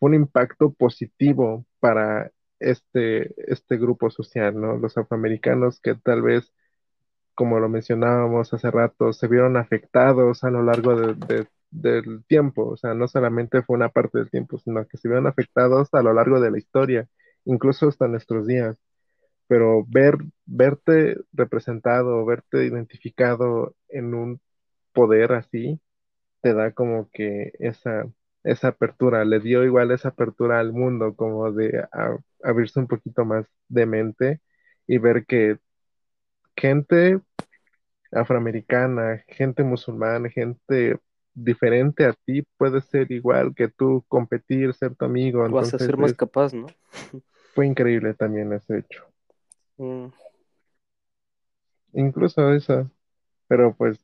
[0.00, 4.78] fue un impacto positivo para este, este grupo social, ¿no?
[4.78, 6.52] Los afroamericanos que tal vez,
[7.34, 12.66] como lo mencionábamos hace rato, se vieron afectados a lo largo de- de- del tiempo,
[12.70, 16.02] o sea, no solamente fue una parte del tiempo, sino que se vieron afectados a
[16.02, 17.06] lo largo de la historia,
[17.44, 18.76] incluso hasta nuestros días.
[19.46, 20.16] Pero ver,
[20.46, 24.40] verte representado, verte identificado en un
[24.92, 25.80] poder así,
[26.42, 28.06] te da como que esa,
[28.44, 33.24] esa apertura, le dio igual esa apertura al mundo, como de a- abrirse un poquito
[33.26, 34.40] más de mente
[34.86, 35.58] y ver que
[36.56, 37.20] gente
[38.12, 40.98] afroamericana, gente musulmana, gente
[41.44, 45.80] diferente a ti puede ser igual que tú, competir, ser tu amigo, Vas a entonces
[45.80, 46.66] ser más es- capaz, ¿no?
[47.52, 49.04] fue increíble también ese hecho.
[49.78, 50.10] Mm,
[51.92, 52.90] Incluso eso,
[53.48, 53.98] pero pues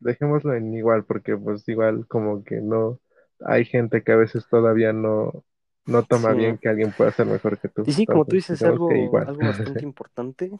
[0.00, 3.00] dejémoslo en igual, porque pues igual como que no,
[3.46, 5.44] hay gente que a veces todavía no,
[5.86, 6.34] no toma Sí.
[6.34, 7.82] bien que alguien pueda ser mejor que tú.
[7.84, 10.50] Y sí, como tú Entonces, dices, algo, algo bastante importante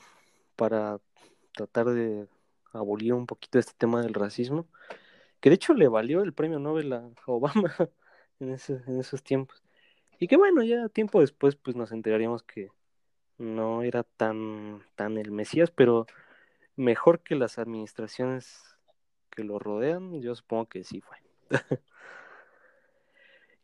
[0.57, 1.01] para
[1.57, 2.29] tratar de
[2.73, 4.69] abolir un poquito este tema del racismo,
[5.41, 7.75] que de hecho le valió el premio Nobel a Obama
[8.41, 9.63] en, en esos tiempos.
[10.19, 12.71] Y que bueno, ya tiempo después pues nos enteraríamos que
[13.39, 16.07] no era tan, tan el Mesías, pero
[16.77, 18.77] mejor que las administraciones
[19.31, 21.19] que lo rodean, yo supongo que sí fue.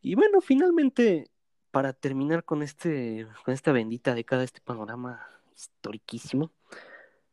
[0.07, 1.31] Y bueno, finalmente,
[1.71, 6.51] para terminar con este, con esta bendita década, este panorama historiquísimo,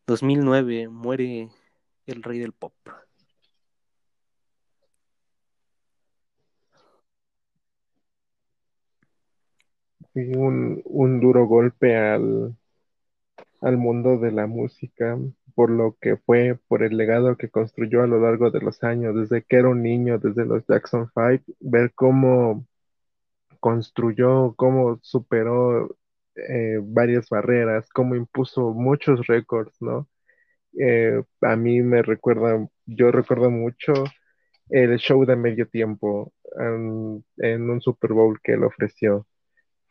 [0.06, 1.50] 2009 muere
[2.06, 2.72] el rey del pop.
[10.14, 12.56] Un, un duro golpe al,
[13.60, 15.18] al mundo de la música,
[15.54, 19.14] por lo que fue, por el legado que construyó a lo largo de los años,
[19.14, 22.66] desde que era un niño, desde los Jackson Five, ver cómo
[23.60, 25.96] construyó, cómo superó
[26.36, 30.08] eh, varias barreras, cómo impuso muchos récords, ¿no?
[30.80, 33.94] Eh, a mí me recuerda, yo recuerdo mucho
[34.70, 36.32] el show de medio tiempo
[37.38, 39.26] en un Super Bowl que él ofreció.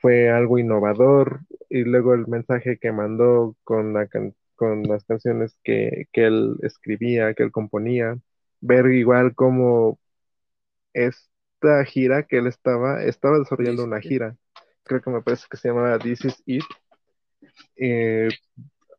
[0.02, 5.58] Fue algo innovador y luego el mensaje que mandó con, la can con las canciones
[5.64, 8.18] que, que él escribía, que él componía,
[8.62, 10.00] ver igual cómo
[10.94, 14.38] esta gira que él estaba, estaba desarrollando una gira,
[14.84, 16.64] creo que me parece que se llamaba This Is It,
[17.78, 18.30] eh,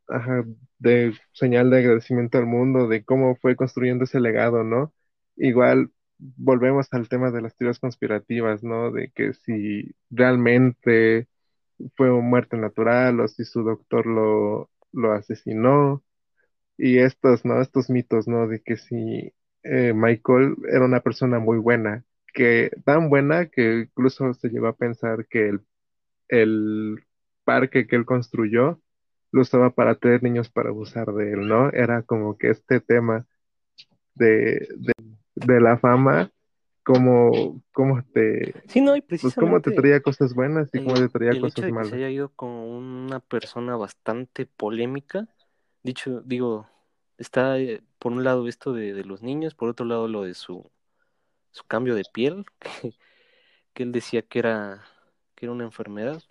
[0.07, 0.43] ajá,
[0.79, 4.93] de señal de agradecimiento al mundo, de cómo fue construyendo ese legado, ¿no?
[5.37, 5.91] Igual
[6.37, 8.91] volvemos al tema de las teorías conspirativas, ¿no?
[8.91, 11.27] De que si realmente
[11.95, 16.03] fue muerte natural o si su doctor lo, lo asesinó
[16.77, 17.61] y estos, ¿no?
[17.61, 18.47] Estos mitos, ¿no?
[18.47, 24.33] De que si eh, Michael era una persona muy buena, que tan buena que incluso
[24.33, 25.61] se llegó a pensar que el,
[26.29, 27.03] el
[27.45, 28.81] parque que él construyó
[29.31, 31.71] lo usaba para tener niños para abusar de él, ¿no?
[31.71, 33.27] Era como que este tema
[34.15, 34.67] de,
[35.35, 36.31] de la fama,
[36.83, 40.95] como, como te, Sí, no, y pues cómo te precisamente traía cosas buenas y cómo
[40.95, 41.93] te traía el hecho cosas de que se malas.
[41.93, 45.27] haya ido con una persona bastante polémica,
[45.81, 46.67] dicho, digo,
[47.17, 50.33] está eh, por un lado esto de, de los niños, por otro lado lo de
[50.33, 50.69] su,
[51.51, 52.93] su cambio de piel, que,
[53.73, 54.83] que él decía que era,
[55.35, 56.21] que era una enfermedad,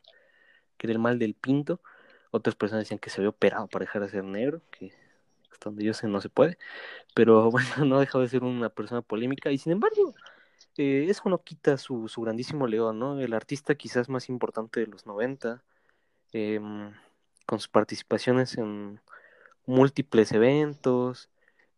[0.76, 1.80] que era el mal del pinto.
[2.30, 4.92] Otras personas decían que se había operado para dejar de ser negro, que
[5.64, 6.58] donde yo sé no se puede.
[7.14, 10.14] Pero bueno, no ha dejado de ser una persona polémica y sin embargo,
[10.76, 13.20] eh, eso no quita su, su grandísimo legado, ¿no?
[13.20, 15.62] El artista quizás más importante de los 90,
[16.32, 16.60] eh,
[17.46, 19.00] con sus participaciones en
[19.66, 21.30] múltiples eventos,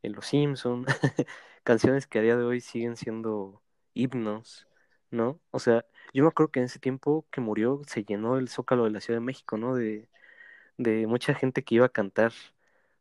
[0.03, 0.87] en Los Simpson,
[1.65, 3.63] canciones que a día de hoy siguen siendo
[3.95, 4.69] himnos,
[5.11, 5.41] ¿no?
[5.51, 8.85] O sea, yo me acuerdo que en ese tiempo que murió se llenó el Zócalo
[8.85, 9.75] de la Ciudad de México, ¿no?
[9.75, 10.09] De,
[10.79, 12.33] de mucha gente que iba a cantar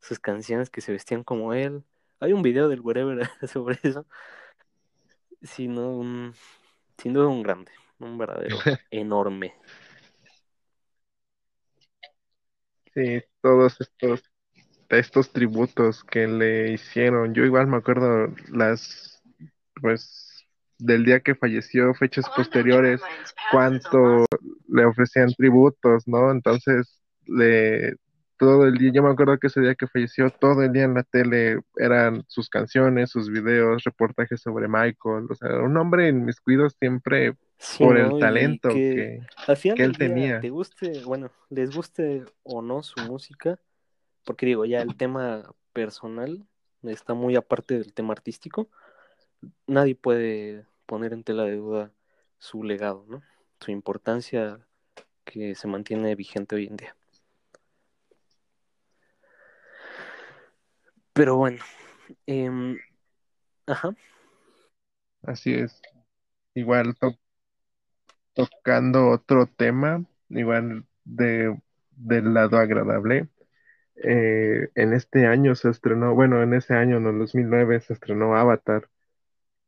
[0.04, 1.84] sus canciones que se vestían como él.
[2.20, 4.06] Hay un video del Wherever sobre eso.
[5.42, 6.34] Sí, no, un,
[6.98, 8.58] sin duda un grande, un verdadero
[8.92, 9.54] enorme.
[12.94, 14.30] Sí, todos estos,
[14.90, 17.34] estos tributos que le hicieron.
[17.34, 19.22] Yo igual me acuerdo las,
[19.82, 20.46] pues,
[20.78, 23.02] del día que falleció, fechas posteriores,
[23.52, 24.26] cuánto
[24.68, 26.30] le ofrecían tributos, ¿no?
[26.30, 27.96] Entonces, le,
[28.38, 30.96] todo el día, yo me acuerdo que ese día que falleció, todo el día en
[30.96, 36.26] la tele eran sus canciones, sus videos, reportajes sobre Michael, o sea, un hombre en
[36.26, 40.42] mis cuidos siempre Sí, por el talento que que, al final que del él tenía.
[40.42, 43.58] te guste, bueno, les guste o no su música,
[44.26, 46.46] porque digo, ya el tema personal
[46.84, 48.68] está muy aparte del tema artístico,
[49.66, 51.92] nadie puede poner en tela de duda
[52.38, 53.22] su legado, ¿no?
[53.62, 54.60] Su importancia
[55.24, 56.96] que se mantiene vigente hoy en día.
[61.14, 61.64] Pero bueno,
[62.28, 62.80] em,
[63.68, 63.96] ajá,
[65.24, 65.82] Así es.
[66.56, 67.18] Igual to-
[68.34, 71.58] tocando otro tema, igual de,
[71.92, 73.30] del lado agradable.
[74.04, 78.36] eh, en este año se estrenó, bueno, en ese año, en el 2009, se estrenó
[78.38, 78.90] Avatar,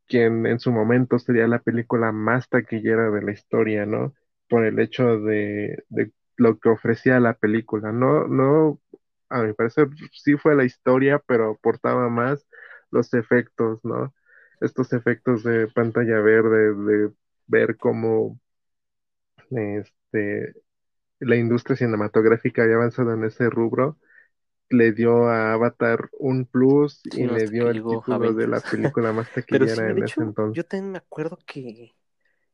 [0.08, 4.14] quien en su momento sería la película más taquillera de la historia, ¿no?
[4.50, 7.92] Por el hecho de, de lo que ofrecía la película.
[7.94, 8.80] No, no,
[9.30, 12.48] a mi parecer sí fue la historia, pero aportaba más
[12.92, 14.14] los efectos, ¿no?
[14.62, 17.14] Estos efectos de pantalla verde, de
[17.48, 18.40] ver cómo
[19.52, 20.54] este,
[21.20, 23.98] la industria cinematográfica había avanzado en ese rubro,
[24.70, 29.14] le dio a Avatar un plus sí, y le dio el título de la película
[29.14, 30.64] más Pero sí, taquillera en ese entonces.
[30.64, 31.96] yo también me acuerdo que,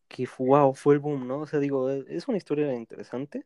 [0.07, 1.41] que wow, fue el boom, ¿no?
[1.41, 3.45] O sea, digo, es una historia interesante,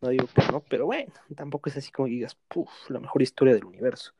[0.00, 3.22] no digo que no, pero bueno, tampoco es así como que digas, puff, la mejor
[3.22, 4.14] historia del universo.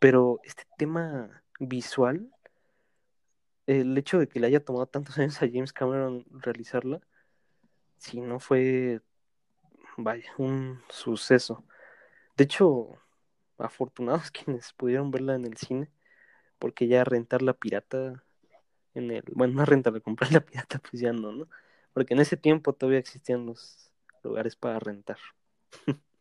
[0.00, 2.30] Pero este tema visual,
[3.66, 7.00] el hecho de que le haya tomado tantos años a James Cameron realizarla,
[7.98, 9.00] sí, no fue,
[9.96, 11.64] vaya, un suceso.
[12.36, 12.98] De hecho,
[13.58, 15.90] afortunados quienes pudieron verla en el cine,
[16.58, 18.22] porque ya rentar la pirata
[18.94, 21.48] en el, bueno, no rentar, comprar la pirata, pues ya no, ¿no?
[21.92, 23.90] Porque en ese tiempo todavía existían los
[24.26, 25.18] lugares para rentar.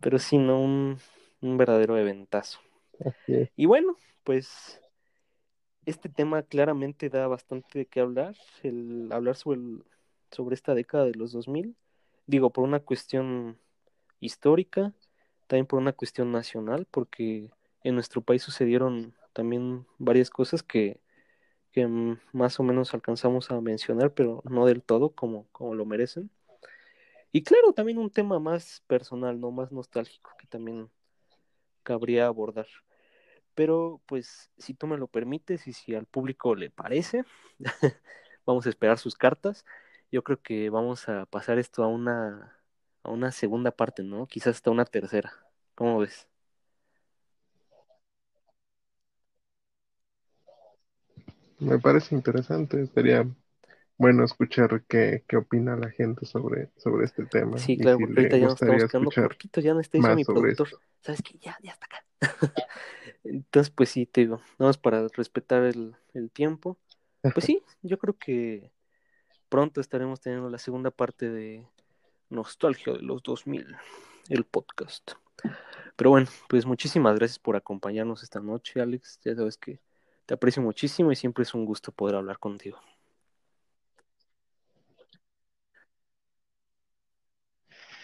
[0.00, 0.98] Pero sí, no, un,
[1.40, 2.60] un verdadero eventazo.
[3.56, 4.80] Y bueno, pues
[5.86, 9.84] este tema claramente da bastante de qué hablar, el hablar sobre, el-
[10.30, 11.76] sobre esta década de los 2000,
[12.26, 13.58] digo, por una cuestión
[14.20, 14.92] histórica,
[15.46, 17.50] también por una cuestión nacional, porque
[17.82, 21.00] en nuestro país sucedieron también varias cosas que,
[21.74, 21.88] que
[22.32, 26.30] más o menos alcanzamos a mencionar, pero no del todo como, como lo merecen.
[27.32, 30.88] Y claro, también un tema más personal, no más nostálgico, que también
[31.82, 32.68] cabría abordar.
[33.54, 37.24] Pero pues si tú me lo permites y si al público le parece,
[38.46, 39.64] vamos a esperar sus cartas.
[40.12, 42.56] Yo creo que vamos a pasar esto a una,
[43.02, 44.28] a una segunda parte, ¿no?
[44.28, 45.32] Quizás hasta una tercera.
[45.74, 46.28] ¿Cómo ves?
[51.64, 53.26] Me parece interesante, sería
[53.96, 58.20] bueno escuchar qué, qué opina la gente sobre, sobre este tema Sí, claro, si porque
[58.20, 60.66] ahorita ya nos estamos quedando cortitos, ya no está más mi productor.
[60.66, 60.80] esto.
[61.00, 61.38] ¿Sabes qué?
[61.40, 62.04] Ya, ya está acá.
[63.24, 66.78] Entonces, pues sí, te digo, vamos para respetar el, el tiempo.
[67.32, 68.70] Pues sí, yo creo que
[69.48, 71.66] pronto estaremos teniendo la segunda parte de
[72.30, 73.76] Nostalgia de los 2000.
[74.28, 75.12] el podcast.
[75.96, 79.20] Pero bueno, pues muchísimas gracias por acompañarnos esta noche, Alex.
[79.24, 79.80] Ya sabes que
[80.26, 82.78] te aprecio muchísimo y siempre es un gusto poder hablar contigo.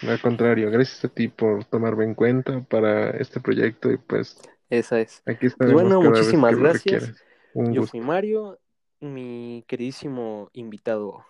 [0.02, 4.40] Al contrario, gracias a ti por tomarme en cuenta para este proyecto y pues
[4.70, 5.22] Esa es.
[5.26, 7.22] aquí Pues bueno, muchísimas gracias.
[7.54, 7.86] Yo gusto.
[7.88, 8.58] fui Mario,
[9.00, 11.24] mi queridísimo invitado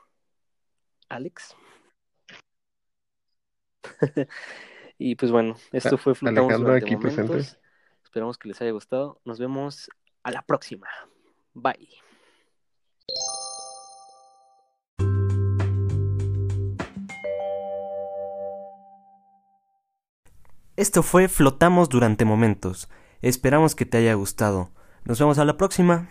[1.08, 1.56] Alex.
[4.98, 7.30] y pues bueno, esto fue Flotamos Alejandro aquí momentos.
[7.30, 7.60] presente.
[8.04, 9.20] Esperamos que les haya gustado.
[9.24, 9.88] Nos vemos
[10.22, 10.88] a la próxima.
[11.54, 11.88] Bye.
[20.76, 22.88] Esto fue Flotamos durante momentos.
[23.20, 24.70] Esperamos que te haya gustado.
[25.04, 26.08] Nos vemos a la próxima.